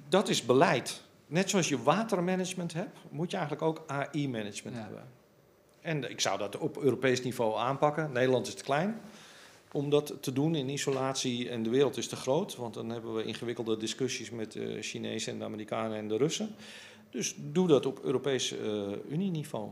[0.08, 1.02] dat is beleid.
[1.26, 4.82] Net zoals je watermanagement hebt, moet je eigenlijk ook AI-management Ja.
[4.82, 5.04] hebben.
[5.80, 8.12] En ik zou dat op Europees niveau aanpakken.
[8.12, 9.00] Nederland is te klein
[9.72, 12.56] om dat te doen in isolatie en de wereld is te groot.
[12.56, 16.54] Want dan hebben we ingewikkelde discussies met de Chinezen en de Amerikanen en de Russen.
[17.10, 19.70] Dus doe dat op Europees eh Unie-niveau.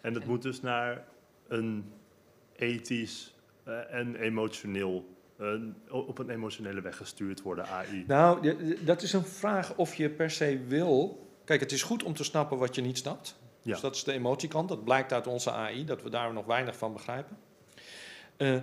[0.00, 1.04] En het moet dus naar
[1.48, 1.92] een
[2.56, 5.52] ethisch eh, en emotioneel, eh,
[5.88, 8.04] op een emotionele weg gestuurd worden, AI.
[8.06, 11.26] Nou, dat is een vraag of je per se wil.
[11.44, 13.38] Kijk, het is goed om te snappen wat je niet snapt.
[13.62, 13.72] Ja.
[13.72, 14.68] Dus dat is de emotiekant.
[14.68, 17.36] Dat blijkt uit onze AI, dat we daar nog weinig van begrijpen.
[18.36, 18.56] Eh,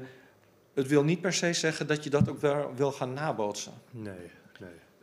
[0.74, 3.74] het wil niet per se zeggen dat je dat ook wel wil gaan nabootsen.
[3.92, 4.30] Nee,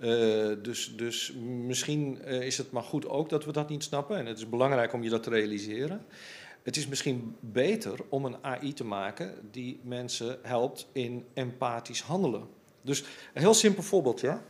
[0.00, 1.32] Eh, dus, dus
[1.66, 4.16] misschien eh, is het maar goed ook dat we dat niet snappen.
[4.16, 6.06] En het is belangrijk om je dat te realiseren.
[6.62, 12.48] Het is misschien beter om een AI te maken die mensen helpt in empathisch handelen.
[12.82, 13.00] Dus
[13.34, 14.42] een heel simpel voorbeeld, ja.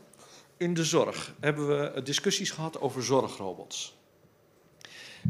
[0.57, 3.99] In de zorg hebben we discussies gehad over zorgrobots.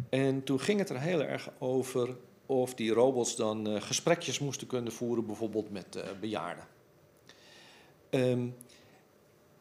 [0.08, 2.16] En toen ging het er heel erg over
[2.46, 6.64] of die robots dan eh, gesprekjes moesten kunnen voeren, bijvoorbeeld met bejaarden.
[8.10, 8.48] Ehm,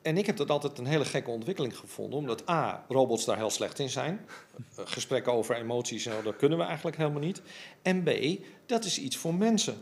[0.02, 3.50] en ik heb dat altijd een hele gekke ontwikkeling gevonden, omdat A, robots daar heel
[3.50, 4.26] slecht in zijn.
[4.78, 7.42] Eh, Gesprekken over emoties, en zo, dat kunnen we eigenlijk helemaal niet.
[7.82, 8.10] En B,
[8.66, 9.82] dat is iets voor mensen.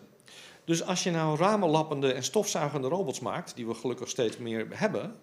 [0.65, 5.15] Dus als je nou ramenlappende en stofzuigende robots maakt, die we gelukkig steeds meer hebben,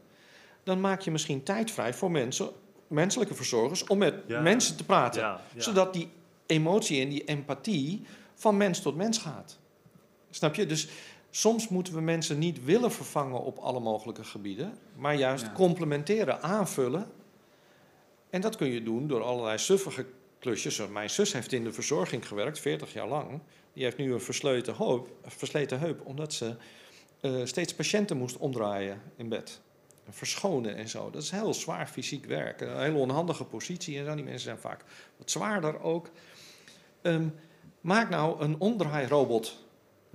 [0.62, 2.49] dan maak je misschien tijd vrij voor mensen,
[2.88, 4.40] menselijke verzorgers, om met Ja.
[4.40, 5.20] mensen te praten.
[5.20, 5.61] Ja, ja.
[5.62, 6.09] Zodat die
[6.47, 8.03] emotie en die empathie
[8.34, 9.59] van mens tot mens gaat.
[10.30, 10.66] Snap je?
[10.66, 10.88] Dus
[11.37, 15.53] soms moeten we mensen niet willen vervangen op alle mogelijke gebieden, maar juist Ja.
[15.53, 17.07] complementeren, aanvullen.
[18.30, 20.07] En dat kun je doen door allerlei suffige
[20.39, 20.89] klusjes.
[20.89, 23.41] Mijn zus heeft in de verzorging gewerkt, 40 jaar lang.
[23.72, 26.57] Die heeft nu een versleten heup, versleten heup omdat ze
[27.20, 29.61] eh, steeds patiënten moest omdraaien in bed.
[30.09, 31.11] Verschonen en zo.
[31.11, 32.61] Dat is heel zwaar fysiek werk.
[32.61, 34.14] Een hele onhandige positie en zo.
[34.14, 34.85] Die mensen zijn vaak
[35.16, 36.11] wat zwaarder ook.
[37.03, 37.28] Ehm,
[37.80, 39.63] maak nou een omdraairobot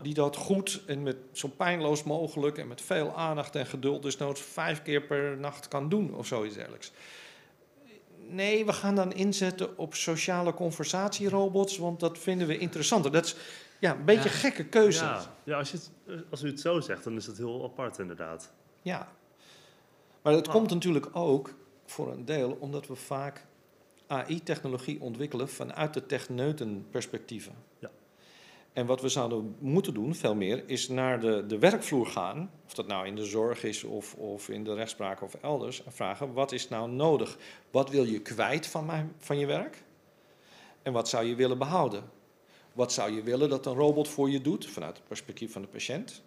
[0.01, 4.41] die dat goed en met zo pijnloos mogelijk en met veel aandacht en geduld desnoods
[4.41, 6.91] vijf keer per nacht kan doen of zoiets dergelijks.
[8.27, 13.11] Nee, we gaan dan inzetten op sociale conversatierobots, want dat vinden we interessanter.
[13.11, 13.35] Dat is
[13.79, 14.35] ja, een beetje Ja.
[14.35, 15.03] gekke keuze.
[15.03, 17.97] Ja, ja als, je het, als u het zo zegt, dan is het heel apart
[17.99, 18.51] inderdaad.
[18.81, 19.11] Ja.
[20.21, 20.53] Maar het Ah.
[20.53, 21.53] komt natuurlijk ook
[21.85, 23.45] voor een deel omdat we vaak
[24.07, 27.53] AI-technologie ontwikkelen vanuit de techneutenperspectieven.
[27.79, 27.89] Ja.
[28.73, 32.73] En wat we zouden moeten doen, veel meer, is naar de, de werkvloer gaan, of
[32.73, 36.33] dat nou in de zorg is of, of in de rechtspraak of elders, en vragen
[36.33, 37.37] wat is nou nodig?
[37.71, 39.83] Wat wil je kwijt van, mijn, van je werk?
[40.81, 42.03] En wat zou je willen behouden?
[42.73, 45.67] Wat zou je willen dat een robot voor je doet, vanuit het perspectief van de
[45.67, 46.21] patiënt?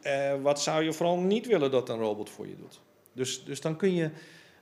[0.00, 2.80] Eh, wat zou je vooral niet willen dat een robot voor je doet?
[3.12, 4.10] Dus, dus dan kun je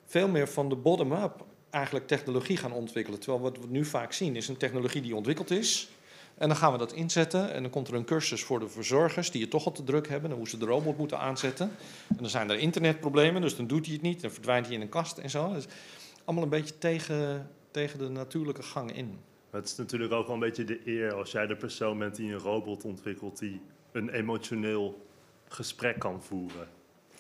[0.05, 3.21] veel meer van de bottom-up eigenlijk technologie gaan ontwikkelen.
[3.21, 5.89] Terwijl wat we nu vaak zien is een technologie die ontwikkeld is.
[6.39, 9.31] En dan gaan we dat inzetten en dan komt er een cursus voor de verzorgers
[9.31, 11.71] die het toch al te druk hebben en hoe ze de robot moeten aanzetten.
[12.09, 14.81] En dan zijn er internetproblemen, dus dan doet hij het niet, dan verdwijnt hij in
[14.81, 15.53] een kast en zo.
[15.53, 15.67] Dus
[16.25, 19.19] allemaal een beetje tegen, tegen de natuurlijke gang in.
[19.51, 22.17] Maar het is natuurlijk ook wel een beetje de eer als jij de persoon bent
[22.17, 23.61] die een robot ontwikkelt die
[23.93, 25.07] een emotioneel
[25.49, 26.69] gesprek kan voeren.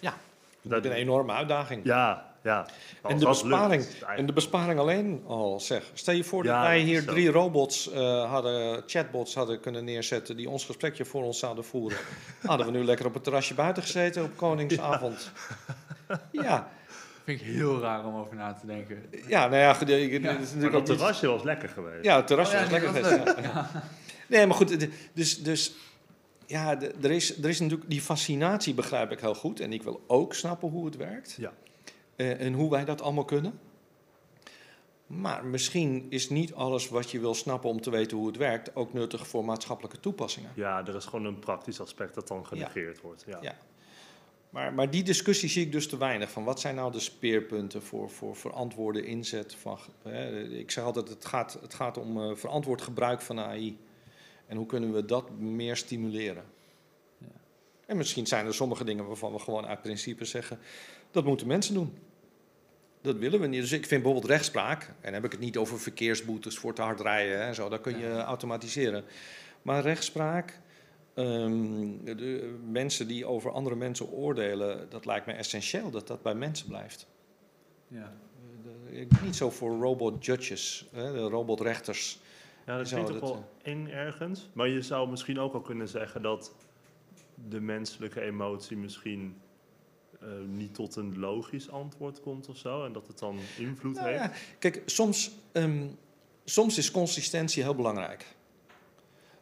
[0.00, 0.14] Ja,
[0.62, 1.84] Dat, Dat is een enorme uitdaging.
[1.84, 2.66] ja, ja.
[3.02, 5.90] En de, lukt, besparing, het en de besparing alleen al, zeg.
[5.94, 7.06] Stel je voor dat Ja, wij hier zo.
[7.12, 11.98] drie robots eh, hadden, chatbots hadden kunnen neerzetten die ons gesprekje voor ons zouden voeren.
[12.46, 15.30] Hadden we nu lekker op het terrasje buiten gezeten op Koningsavond.
[16.30, 16.68] Ja,
[17.24, 19.02] Vind ik heel raar om over na te denken.
[19.28, 20.30] ja, nou ja, goed, ik- het Ja.
[20.30, 22.04] is natuurlijk niet- terrasje was lekker geweest.
[22.04, 23.38] Ja, het terrasje Oh ja, was lekker was geweest.
[23.52, 23.70] ja.
[24.26, 25.72] Nee, maar goed, dus, dus
[26.46, 29.60] ja, er is, er is natuurlijk die fascinatie begrijp ik heel goed.
[29.60, 31.34] En ik wil ook snappen hoe het werkt.
[31.38, 31.52] Ja.
[32.16, 33.60] Eh, en hoe wij dat allemaal kunnen.
[35.06, 38.76] Maar misschien is niet alles wat je wil snappen om te weten hoe het werkt
[38.76, 40.50] ook nuttig voor maatschappelijke toepassingen.
[40.54, 43.24] Ja, er is gewoon een praktisch aspect dat dan genegeerd wordt.
[43.26, 43.38] Ja.
[43.42, 43.56] Ja.
[44.50, 46.30] Maar, maar die discussie zie ik dus te weinig.
[46.30, 49.54] Van wat zijn nou de speerpunten voor, voor verantwoorde inzet?
[49.54, 53.78] Van, hè, ik zeg altijd, het gaat, het gaat om eh, verantwoord gebruik van AI.
[54.46, 56.44] En hoe kunnen we dat meer stimuleren?
[57.86, 60.58] En misschien zijn er sommige dingen waarvan we gewoon uit principe zeggen,
[61.10, 61.98] dat moeten mensen doen.
[63.06, 63.60] Dat willen we niet.
[63.60, 66.82] Dus ik vind bijvoorbeeld rechtspraak, en dan heb ik het niet over verkeersboetes voor te
[66.82, 69.04] hard rijden en zo, dat kun je automatiseren.
[69.62, 70.60] Maar rechtspraak,
[71.14, 76.34] ehm, de mensen die over andere mensen oordelen, dat lijkt me essentieel dat dat bij
[76.34, 77.06] mensen blijft.
[77.88, 78.12] Ja.
[78.90, 82.18] Eh, Ik ben niet zo voor robot judges, hè, de robotrechters.
[82.66, 84.48] Ja, dat klinkt toch dat, wel eng ergens.
[84.52, 86.54] Maar je zou misschien ook al kunnen zeggen dat
[87.48, 89.36] de menselijke emotie misschien
[90.20, 92.84] eh, niet tot een logisch antwoord komt of zo.
[92.84, 94.20] En dat het dan invloed Nou heeft.
[94.20, 95.86] ja, kijk, soms, ehm,
[96.44, 98.26] soms is consistentie heel belangrijk.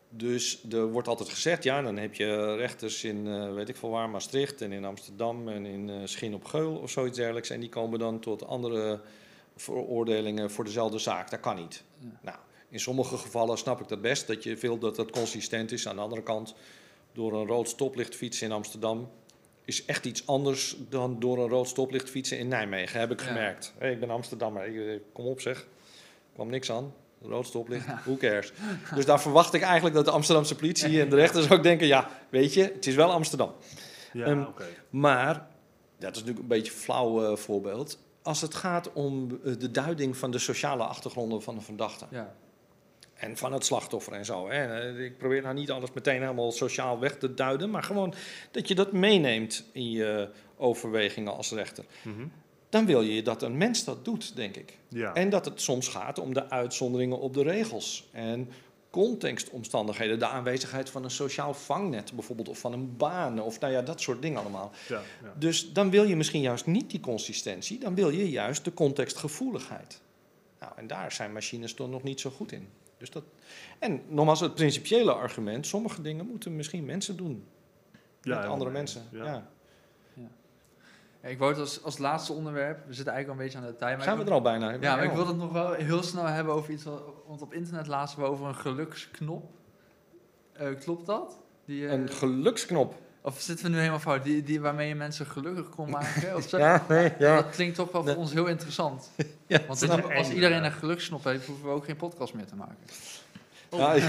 [0.08, 3.90] Dus er wordt altijd gezegd, ja, dan heb je rechters in, eh, weet ik veel
[3.90, 7.50] waar, Maastricht en in Amsterdam en in eh Schin op Geul of zoiets dergelijks.
[7.50, 9.00] En die komen dan tot andere
[9.56, 11.30] veroordelingen voor dezelfde zaak.
[11.30, 11.84] Dat kan niet.
[11.98, 12.18] Ja.
[12.22, 12.36] Nou,
[12.68, 15.88] in sommige gevallen snap ik dat best, dat je wil dat dat consistent is.
[15.88, 16.54] Aan de andere kant,
[17.12, 19.10] door een rood stoplicht fietsen in Amsterdam
[19.64, 23.26] is echt iets anders dan door een rood stoplicht fietsen in Nijmegen, heb ik Ja.
[23.26, 23.72] gemerkt.
[23.78, 25.66] Hey, ik ben Amsterdammer, ik, eh, kom op zeg,
[26.34, 26.92] kwam niks aan.
[27.22, 28.52] Rood stoplicht, who cares?
[28.94, 32.08] Dus daar verwacht ik eigenlijk dat de Amsterdamse politie en de rechters ook denken, ja,
[32.28, 33.52] weet je, het is wel Amsterdam.
[34.12, 34.44] Ja, Ehm.
[34.90, 35.34] Maar,
[35.98, 39.70] dat is natuurlijk een beetje een flauw eh, voorbeeld, als het gaat om eh, de
[39.70, 42.06] duiding van de sociale achtergronden van de verdachte.
[42.10, 42.34] Ja.
[43.14, 44.48] En van het slachtoffer en zo.
[44.48, 45.04] Hè.
[45.04, 48.14] Ik probeer nou niet alles meteen helemaal sociaal weg te duiden, maar gewoon
[48.50, 51.84] dat je dat meeneemt in je overwegingen als rechter.
[52.02, 52.26] Mhm.
[52.68, 54.78] Dan wil je dat een mens dat doet, denk ik.
[54.88, 55.14] Ja.
[55.14, 58.08] En dat het soms gaat om de uitzonderingen op de regels.
[58.12, 58.50] En
[58.90, 63.82] contextomstandigheden, de aanwezigheid van een sociaal vangnet bijvoorbeeld, of van een baan, of nou ja,
[63.82, 64.72] dat soort dingen allemaal.
[64.88, 65.34] ja, ja.
[65.38, 70.00] Dus dan wil je misschien juist niet die consistentie, dan wil je juist de contextgevoeligheid.
[70.60, 72.68] Nou, en daar zijn machines toch nog niet zo goed in.
[72.98, 73.24] Dus dat...
[73.78, 77.46] En nogmaals, het principiële argument, sommige dingen moeten misschien mensen doen.
[78.20, 79.02] Ja, met andere mensen.
[79.10, 79.24] Ja.
[79.24, 79.48] Ja.
[81.22, 83.72] Ja, Ik wou het als, als laatste onderwerp, we zitten eigenlijk al een beetje aan
[83.72, 83.94] de tijd.
[83.96, 84.70] maar Zijn we wil- er al bijna?
[84.70, 87.52] Ja, maar ik wil het nog wel heel snel hebben over iets, wat, want op
[87.54, 89.50] internet lazen we over een geluksknop.
[90.52, 91.38] Eh, klopt dat?
[91.64, 92.94] Die, eh, Een geluksknop.
[93.26, 94.24] Of zitten we nu helemaal fout?
[94.24, 96.36] Die, die waarmee je mensen gelukkig kon maken?
[96.36, 96.58] Of zo?
[96.58, 97.34] Ja, nee, ja.
[97.34, 98.20] Dat klinkt toch wel voor Nee.
[98.20, 99.10] ons heel interessant.
[99.46, 99.60] ja.
[99.66, 102.76] Want als, iedereen een geluksknop heeft, hoeven we ook geen podcast meer te maken.
[103.70, 103.94] Ja,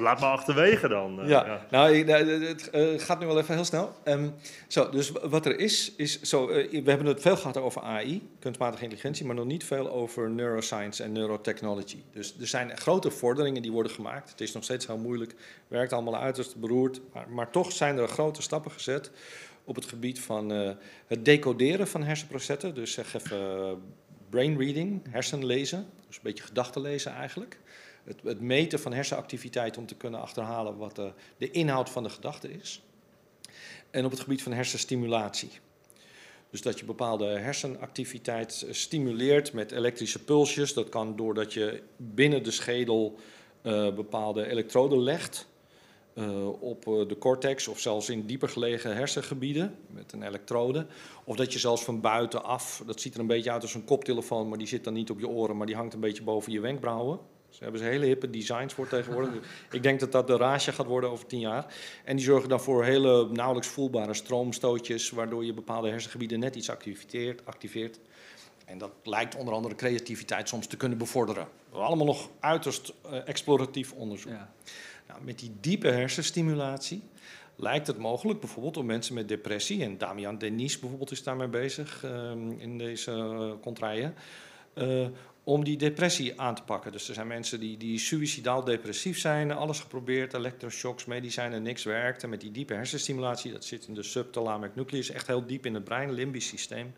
[0.00, 1.20] laat maar achterwege dan.
[1.20, 1.66] eh, Ja, ja.
[1.70, 3.92] nou, ik- nou, het eh, gaat nu wel even heel snel.
[4.04, 4.28] Ehm,
[4.68, 8.28] zo, dus wat er is, is zo, eh, we hebben het veel gehad over AI,
[8.38, 11.98] kunstmatige intelligentie, maar nog niet veel over neuroscience en neurotechnology.
[12.12, 14.30] Dus er zijn grote vorderingen die worden gemaakt.
[14.30, 15.34] Het is nog steeds heel moeilijk,
[15.68, 19.10] werkt allemaal uiterst beroerd, maar, maar toch zijn er grote stappen gezet
[19.64, 20.70] op het gebied van eh,
[21.06, 22.74] het decoderen van hersenprocessen.
[22.74, 23.72] Dus zeg even eh,
[24.30, 27.58] brain reading, hersenlezen, dus een beetje gedachtenlezen eigenlijk.
[28.04, 32.52] Het, meten van hersenactiviteit om te kunnen achterhalen wat de, de inhoud van de gedachte
[32.52, 32.82] is.
[33.90, 35.50] En op het gebied van hersenstimulatie.
[36.50, 40.74] Dus dat je bepaalde hersenactiviteit eh, stimuleert met elektrische pulsjes.
[40.74, 43.18] Dat kan doordat je binnen de schedel
[43.62, 45.46] eh, bepaalde elektroden legt
[46.14, 50.86] eh, op eh, de cortex of zelfs in dieper gelegen hersengebieden met een elektrode.
[51.24, 54.48] Of dat je zelfs van buitenaf, dat ziet er een beetje uit als een koptelefoon,
[54.48, 56.60] maar die zit dan niet op je oren, maar die hangt een beetje boven je
[56.60, 57.18] wenkbrauwen.
[57.54, 59.32] Ze hebben ze hele hippe designs voor tegenwoordig.
[59.70, 61.74] Ik denk dat dat de rage gaat worden over tien jaar.
[62.04, 66.70] En die zorgen dan voor hele nauwelijks voelbare stroomstootjes, waardoor je bepaalde hersengebieden net iets
[66.70, 67.46] activeert.
[67.46, 68.00] activeert.
[68.64, 71.48] En dat lijkt onder andere creativiteit soms te kunnen bevorderen.
[71.72, 74.32] Allemaal nog uiterst eh, exploratief onderzoek.
[74.32, 74.52] Ja.
[75.08, 77.02] Nou, met die diepe hersenstimulatie
[77.56, 82.04] lijkt het mogelijk, bijvoorbeeld om mensen met depressie, en Damian Denis bijvoorbeeld is daarmee bezig
[82.04, 84.14] ehm, in deze uh, contraien,
[84.74, 85.06] uh,
[85.44, 86.92] om die depressie aan te pakken.
[86.92, 92.22] Dus er zijn mensen die, die suicidaal depressief zijn, alles geprobeerd, elektroshocks, medicijnen, niks werkt.
[92.22, 95.74] En met die diepe hersenstimulatie, dat zit in de subthalamic nucleus, echt heel diep in
[95.74, 96.94] het brein, limbisch systeem,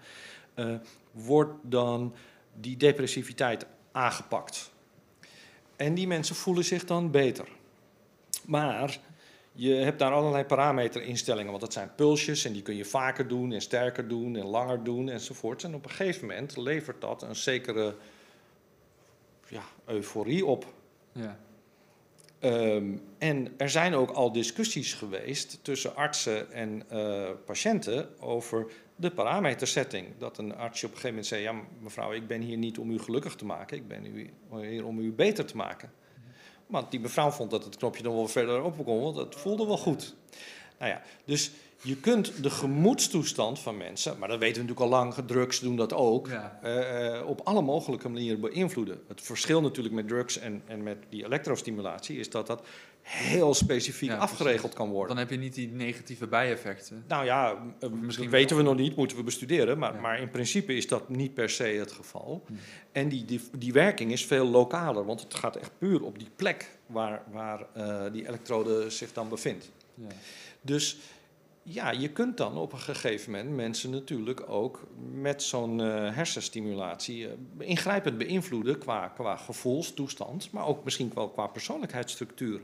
[0.55, 0.75] uh,
[1.11, 2.15] wordt dan
[2.55, 4.71] die depressiviteit aangepakt.
[5.77, 7.49] En die mensen voelen zich dan beter.
[8.45, 8.99] Maar
[9.53, 13.53] je hebt daar allerlei parameterinstellingen, want dat zijn pulsjes en die kun je vaker doen
[13.53, 15.65] en sterker doen en langer doen enzovoort.
[15.65, 17.95] En op een gegeven moment levert dat een zekere
[19.49, 20.67] ja, euforie op.
[21.13, 21.39] Ja.
[22.41, 28.67] Um, en er zijn ook al discussies geweest tussen artsen en uh, patiënten over
[28.97, 30.07] de parametersetting.
[30.19, 32.91] Dat een arts op een gegeven moment zei: Ja, mevrouw, ik ben hier niet om
[32.91, 35.93] u gelukkig te maken, ik ben hier om u beter te maken.
[36.67, 39.67] Want die mevrouw vond dat het knopje dan wel verder op kon, want het voelde
[39.67, 40.15] wel goed.
[40.79, 41.51] Nou ja, dus
[41.87, 45.77] je kunt de gemoedstoestand van mensen, maar dat weten we natuurlijk al lang, drugs doen
[45.77, 46.59] dat ook, Ja.
[46.65, 49.01] uh, op alle mogelijke manieren beïnvloeden.
[49.09, 52.67] Het verschil natuurlijk met drugs en, en met die elektrostimulatie is dat dat
[53.03, 55.09] heel specifiek Ja, afgeregeld kan worden.
[55.09, 57.05] Dan heb je niet die negatieve bijeffecten.
[57.09, 59.79] Nou ja, eh, misschien weten we nog niet, moeten we bestuderen.
[59.79, 60.01] Maar, Ja.
[60.01, 62.43] maar in principe is dat niet per se het geval.
[62.47, 62.53] Hm.
[62.93, 66.31] En die, die, die werking is veel lokaler, want het gaat echt puur op die
[66.37, 69.71] plek waar, waar eh, die elektrode zich dan bevindt.
[69.95, 70.07] Ja.
[70.61, 70.97] Dus
[71.69, 77.29] ja, je kunt dan op een gegeven moment mensen natuurlijk ook met zo'n eh, hersenstimulatie
[77.29, 82.61] eh, ingrijpend beïnvloeden qua, qua gevoelstoestand, maar ook misschien wel qua persoonlijkheidsstructuur.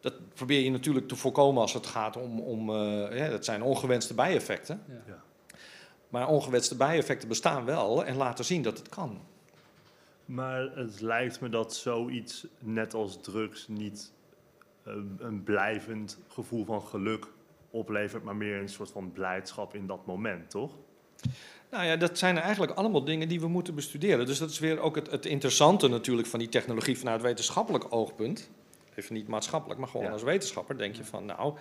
[0.00, 3.62] Dat probeer je natuurlijk te voorkomen als het gaat om, om eh, ja, dat zijn
[3.62, 4.82] ongewenste bijeffecten.
[5.06, 5.22] Ja.
[6.08, 9.20] Maar ongewenste bijeffecten bestaan wel en laten zien dat het kan.
[10.24, 14.12] Maar het lijkt me dat zoiets, net als drugs, niet
[15.18, 17.26] een blijvend gevoel van geluk
[17.70, 20.72] oplevert, maar meer een soort van blijdschap in dat moment, toch?
[21.70, 24.26] Nou ja, dat zijn eigenlijk allemaal dingen die we moeten bestuderen.
[24.26, 28.50] Dus dat is weer ook het, het interessante natuurlijk van die technologie vanuit wetenschappelijk oogpunt.
[28.94, 30.12] Even niet maatschappelijk, maar gewoon Ja.
[30.12, 31.54] als wetenschapper denk je van, nou,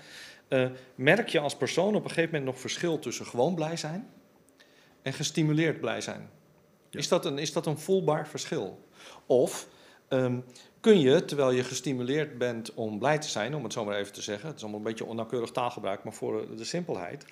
[0.47, 4.09] eh, merk je als persoon op een gegeven moment nog verschil tussen gewoon blij zijn
[5.01, 6.29] en gestimuleerd blij zijn?
[6.89, 6.99] Ja.
[6.99, 8.87] Is, dat een, is dat een voelbaar verschil?
[9.25, 9.67] Of
[10.09, 10.39] ehm,
[10.79, 14.13] kun je, terwijl je gestimuleerd bent om blij te zijn, om het zo maar even
[14.13, 17.25] te zeggen, het is allemaal een beetje onnauwkeurig taalgebruik, maar voor de simpelheid,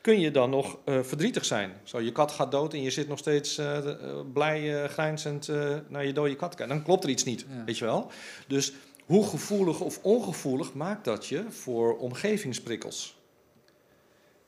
[0.00, 1.72] kun je dan nog eh, verdrietig zijn.
[1.82, 3.96] Zo, je kat gaat dood en je zit nog steeds eh, eh,
[4.32, 5.48] blij eh, grijnzend
[5.88, 6.74] naar je dode kat kijken.
[6.76, 7.64] Dan klopt er iets niet, Ja.
[7.64, 8.10] weet je wel.
[8.46, 8.72] Dus
[9.06, 13.16] hoe gevoelig of ongevoelig maakt dat je voor omgevingsprikkels?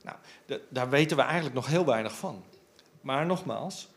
[0.03, 0.17] Nou,
[0.47, 2.45] da- daar weten we eigenlijk nog heel weinig van.
[3.01, 3.89] Maar nogmaals,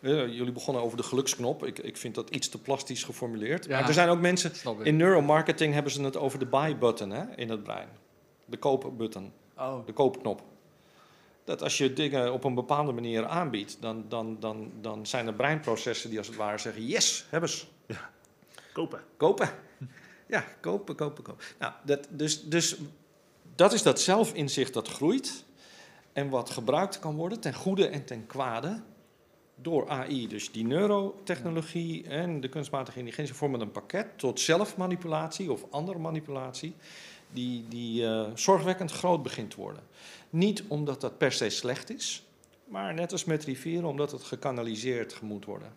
[0.00, 1.64] eh, jullie begonnen over de geluksknop.
[1.64, 3.64] Ik, ik vind dat iets te plastisch geformuleerd.
[3.64, 3.78] Ja.
[3.78, 4.52] Maar er zijn ook mensen...
[4.82, 7.88] In neuromarketing hebben ze het over de buy-button hè, in het brein.
[8.44, 10.42] De koop-button Oh, de koopknop.
[11.44, 15.34] Dat als je dingen op een bepaalde manier aanbiedt, dan, dan, dan, dan zijn er
[15.34, 17.64] breinprocessen die als het ware zeggen: yes, hebben ze.
[18.72, 19.00] Kopen.
[19.16, 19.50] Kopen.
[20.30, 21.44] Ja, kopen, kopen, kopen.
[21.58, 22.76] Nou, dat, dus, dus
[23.54, 25.44] dat is dat zelfinzicht dat groeit
[26.12, 28.82] en wat gebruikt kan worden ten goede en ten kwade
[29.62, 30.28] door AI.
[30.28, 36.74] Dus die neurotechnologie en de kunstmatige intelligentie vormen een pakket tot zelfmanipulatie of andere manipulatie
[37.32, 39.82] die, die eh, zorgwekkend groot begint te worden.
[40.30, 42.26] Niet omdat dat per se slecht is,
[42.64, 45.72] maar net als met rivieren, omdat het gekanaliseerd moet worden.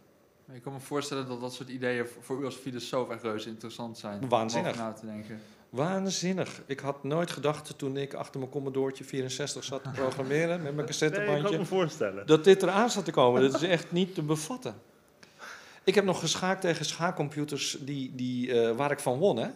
[0.53, 3.49] ik kan me voorstellen dat dat soort ideeën voor, voor u als filosoof echt reuze
[3.49, 4.29] interessant zijn.
[4.29, 4.73] Waanzinnig.
[4.73, 5.41] Om over na te denken.
[5.72, 6.61] Waanzinnig.
[6.65, 10.74] Ik had nooit gedacht toen ik achter mijn Commodoortje 64 zat te programmeren met mijn
[10.74, 12.28] Nee, ik cassettebandje, kan me voorstellen.
[12.28, 13.41] dat dit eraan zat te komen.
[13.41, 14.76] Dat is echt niet te bevatten.
[15.84, 19.47] Ik heb nog geschaakt tegen schaakcomputers die, die, eh, waar ik van won, hè?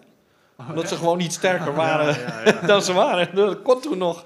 [0.70, 2.68] Omdat ze gewoon niet sterker waren Ja, ja, ja.
[2.68, 3.36] dan ze waren.
[3.36, 4.26] Dat kon toen nog.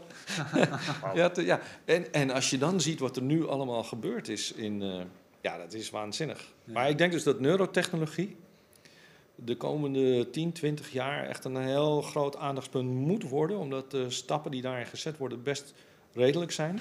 [1.13, 1.59] Ja, te- ja.
[1.85, 5.01] En, en als je dan ziet wat er nu allemaal gebeurd is, in, eh,
[5.41, 6.39] ja, dat is waanzinnig.
[6.63, 6.73] Ja.
[6.73, 8.35] Maar ik denk dus dat neurotechnologie
[9.45, 14.51] de komende 10, 20 jaar echt een heel groot aandachtspunt moet worden, omdat de stappen
[14.51, 15.73] die daarin gezet worden best
[16.13, 16.79] redelijk zijn.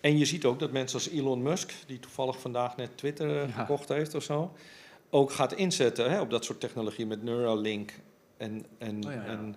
[0.00, 3.48] En je ziet ook dat mensen als Elon Musk, die toevallig vandaag net Twitter eh,
[3.48, 3.52] Ja.
[3.54, 4.52] gekocht heeft of zo,
[5.10, 7.92] ook gaat inzetten hè, op dat soort technologie met Neuralink
[8.36, 9.26] en, en, Oh ja, ja.
[9.26, 9.56] en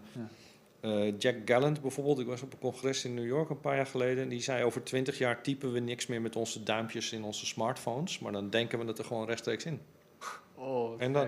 [0.80, 3.86] eh, Jack Gallant bijvoorbeeld, ik was op een congres in New York een paar jaar
[3.86, 4.24] geleden.
[4.24, 7.45] En die zei over twintig jaar typen we niks meer met onze duimpjes in onze
[7.45, 8.20] smartphones.
[8.20, 9.80] Maar dan denken we het er gewoon rechtstreeks in.
[10.55, 11.28] Oh, En dan-.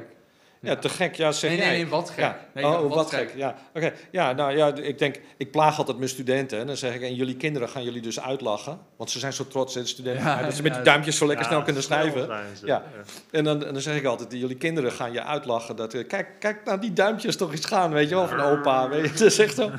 [0.61, 1.15] Ja, te gek.
[1.15, 1.69] Ja, zeg nee, jij.
[1.69, 2.19] nee, nee, wat gek.
[2.19, 2.39] Ja.
[2.53, 3.33] Nee, oh, wat, gek.
[3.35, 3.93] Ja, oké.
[4.11, 6.59] Ja, nou ja, ik denk, ik plaag altijd mijn studenten.
[6.59, 8.79] En dan zeg ik, en jullie kinderen gaan jullie dus uitlachen.
[8.95, 10.23] Want ze zijn zo trots, hè, de studenten.
[10.23, 12.29] Ja, dat ze met die duimpjes zo lekker Ja, snel kunnen schrijven.
[12.63, 12.83] Ja.
[13.31, 15.75] En dan, en dan zeg ik altijd, jullie kinderen gaan je uitlachen.
[15.75, 18.89] Dat, eh, kijk, kijk naar die duimpjes toch eens gaan, weet je wel, van opa.
[18.89, 19.71] Weet je, dat is echt zo.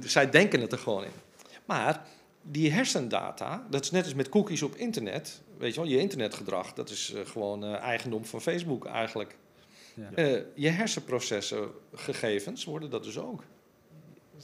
[0.00, 1.10] Zij denken het er gewoon in.
[1.64, 2.02] Maar
[2.42, 5.42] die hersendata, dat is net als met cookies op internet.
[5.58, 9.36] Weet je wel, je internetgedrag, dat is eh, gewoon eh, eigendom van Facebook eigenlijk.
[9.94, 10.10] Ja.
[10.14, 13.42] Eh, je hersenprocessen, gegevens, worden dat dus ook.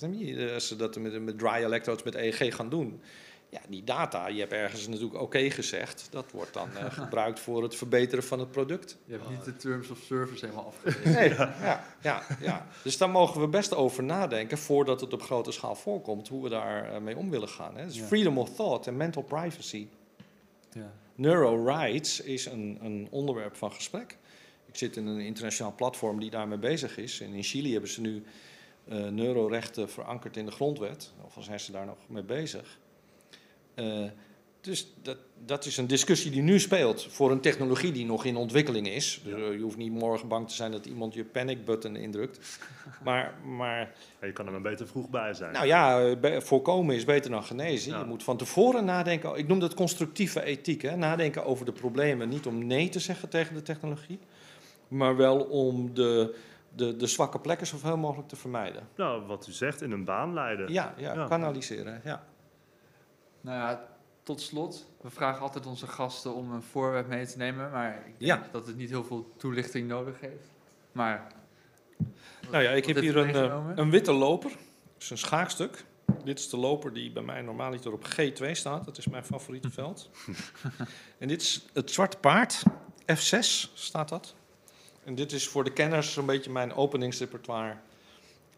[0.01, 3.01] Eh, Als ze dat met, met dry electrodes, met EEG gaan doen.
[3.49, 6.09] Ja, die data, je hebt ergens natuurlijk oké gezegd.
[6.11, 8.99] Dat wordt dan eh, gebruikt voor het verbeteren van het product.
[9.05, 11.13] Je hebt niet de terms of service helemaal afgelezen.
[11.13, 12.67] Nee, ja, ja, ja.
[12.83, 16.49] Dus daar mogen we best over nadenken voordat het op grote schaal voorkomt, hoe we
[16.49, 17.77] daar eh, mee om willen gaan.
[17.77, 17.87] Hè.
[17.87, 18.05] Dus Ja.
[18.05, 19.87] freedom of thought en mental privacy.
[20.73, 20.93] Ja.
[21.15, 24.17] Neurorights is een, een onderwerp van gesprek.
[24.73, 27.21] Ik zit in een internationaal platform die daarmee bezig is.
[27.21, 28.23] En in Chili hebben ze nu
[28.89, 31.13] eh, neurorechten verankerd in de grondwet.
[31.25, 32.79] Of zijn ze daar nog mee bezig.
[33.75, 34.05] Eh,
[34.61, 38.37] dus dat, dat is een discussie die nu speelt voor een technologie die nog in
[38.37, 39.21] ontwikkeling is.
[39.25, 42.39] Dus eh, je hoeft niet morgen bang te zijn dat iemand je panic button indrukt.
[43.05, 45.53] Maar, maar Ja, je kan er maar beter vroeg bij zijn.
[45.53, 47.93] nou ja, voorkomen is beter dan genezen.
[47.93, 47.99] Ja.
[47.99, 49.35] Je moet van tevoren nadenken.
[49.35, 50.83] Ik noem dat constructieve ethiek.
[50.83, 50.97] Hè?
[50.97, 52.29] Nadenken over de problemen.
[52.29, 54.19] Niet om nee te zeggen tegen de technologie.
[54.91, 56.35] Maar wel om de
[56.75, 58.89] de, de zwakke plekken zoveel mogelijk te vermijden.
[58.97, 60.73] Nou, wat u zegt, in een baan leiden.
[60.73, 61.27] Ja, ja, Ja.
[61.27, 62.01] kanaliseren.
[62.05, 62.25] Ja.
[63.41, 63.87] Nou ja,
[64.23, 64.87] tot slot.
[65.01, 67.71] We vragen altijd onze gasten om een voorwerp mee te nemen.
[67.71, 68.49] Maar ik denk Ja.
[68.53, 70.51] dat het niet heel veel toelichting nodig heeft.
[70.93, 71.27] Maar...
[72.51, 74.51] Nou ja, ik heb hier een, eh, een witte loper.
[74.99, 75.85] Dus een schaakstuk.
[76.25, 78.85] Dit is de loper die bij mij normaaliter op G2 staat.
[78.85, 80.11] Dat is mijn favoriete veld.
[81.19, 82.63] en dit is het zwarte paard.
[83.13, 84.35] F6 staat dat.
[85.05, 87.77] En dit is voor de kenners een beetje mijn openingsrepertoire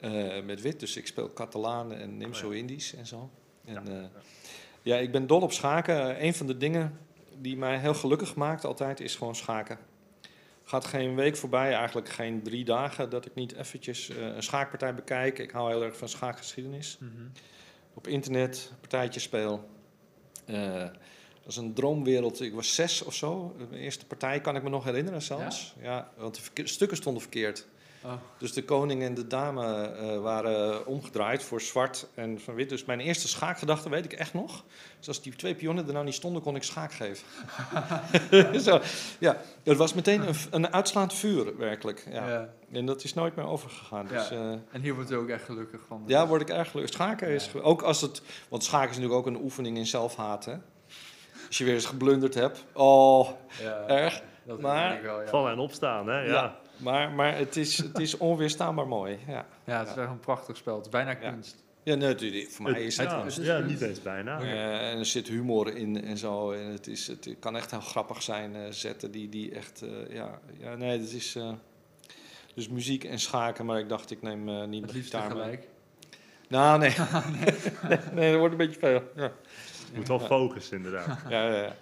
[0.01, 0.81] eh, met wit.
[0.81, 3.31] Dus ik speel Catalaan en Nimzo-Indisch en zo.
[3.65, 4.11] En, Ja.
[4.83, 4.97] ja.
[4.97, 6.17] ik ben dol op schaken.
[6.17, 6.99] Eh, een van de dingen
[7.39, 9.79] die mij heel gelukkig maakt altijd is gewoon schaken.
[10.65, 14.95] Gaat geen week voorbij, eigenlijk geen drie dagen, dat ik niet eventjes eh, een schaakpartij
[14.95, 15.39] bekijk.
[15.39, 16.99] Ik hou heel erg van schaakgeschiedenis.
[17.01, 17.11] Mhm.
[17.95, 19.69] Op internet partijtjes speel.
[21.43, 22.41] Dat is een droomwereld.
[22.41, 23.57] Ik was zes of zo.
[23.71, 25.75] De eerste partij kan ik me nog herinneren zelfs.
[25.83, 27.67] Ja, want de stukken stonden verkeerd.
[28.05, 32.69] Oh, Dus de koning en de dame eh, waren omgedraaid voor zwart en van wit.
[32.69, 34.65] Dus mijn eerste schaakgedachte weet ik echt nog.
[34.99, 37.27] Dus als die twee pionnen er nou niet stonden, kon ik schaak geven.
[38.61, 38.81] Zo,
[39.19, 42.07] ja, het was meteen een, een uitslaand vuur, werkelijk.
[42.11, 42.29] Ja.
[42.29, 42.49] ja.
[42.73, 44.07] En dat is nooit meer overgegaan.
[44.07, 44.35] Dus, Ja.
[44.37, 46.03] eh, En hier wordt u ook echt gelukkig van.
[46.07, 46.95] ja, word ik erg gelukkig.
[46.95, 47.51] Schaken is...
[47.53, 47.61] Ja.
[47.61, 48.23] Ook als het...
[48.49, 50.55] Want schaken is natuurlijk ook een oefening in zelfhaat, hè?
[51.47, 52.65] Als je weer eens geblunderd hebt.
[52.73, 53.29] Oh,
[53.63, 54.23] Ja, erg.
[54.47, 55.29] Dat maar- ik wel, ja.
[55.29, 56.19] Vallen en opstaan, hè?
[56.21, 56.33] Ja.
[56.33, 56.59] Ja.
[56.77, 59.19] maar, maar het, is, het is onweerstaanbaar mooi.
[59.27, 60.75] Ja, Ja, het is echt een prachtig spel.
[60.77, 61.57] Het is bijna kunst.
[61.83, 63.11] ja nee, het- voor mij is het...
[63.11, 63.71] ja, het is ja, kunst.
[63.71, 64.41] niet eens bijna.
[64.41, 66.51] En er zit humor in en zo.
[66.53, 69.83] En het, is, het kan echt heel grappig zijn, eh, zetten die, die echt...
[69.83, 71.35] eh, ja, ja, nee, het is...
[71.37, 71.53] eh,
[72.55, 75.59] dus muziek en schaken, maar ik dacht ik neem eh, niet Het mijn gitaar mee.
[76.49, 76.95] Nou, nee.
[77.89, 77.99] nee.
[78.13, 79.03] Nee, dat wordt een beetje veel.
[79.17, 79.33] Ja,
[79.95, 81.07] Moet wel focussen, inderdaad.
[81.29, 81.63] ja, ja.
[81.63, 81.75] ja.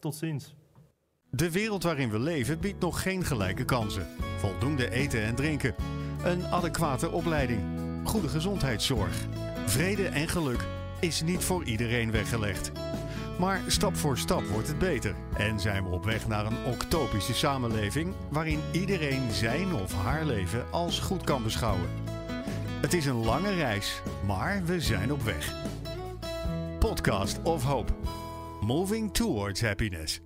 [0.00, 0.54] Tot ziens.
[1.30, 4.06] De wereld waarin we leven biedt nog geen gelijke kansen.
[4.36, 5.74] Voldoende eten en drinken.
[6.24, 7.60] Een adequate opleiding.
[8.04, 9.26] Goede gezondheidszorg.
[9.66, 10.66] Vrede en geluk
[11.00, 12.72] is niet voor iedereen weggelegd.
[13.38, 15.14] Maar stap voor stap wordt het beter.
[15.36, 20.64] En zijn we op weg naar een octopische samenleving waarin iedereen zijn of haar leven
[20.70, 21.88] als goed kan beschouwen.
[22.80, 25.54] Het is een lange reis, maar we zijn op weg.
[26.78, 27.92] Podcast of Hope.
[28.60, 30.20] Moving towards happiness.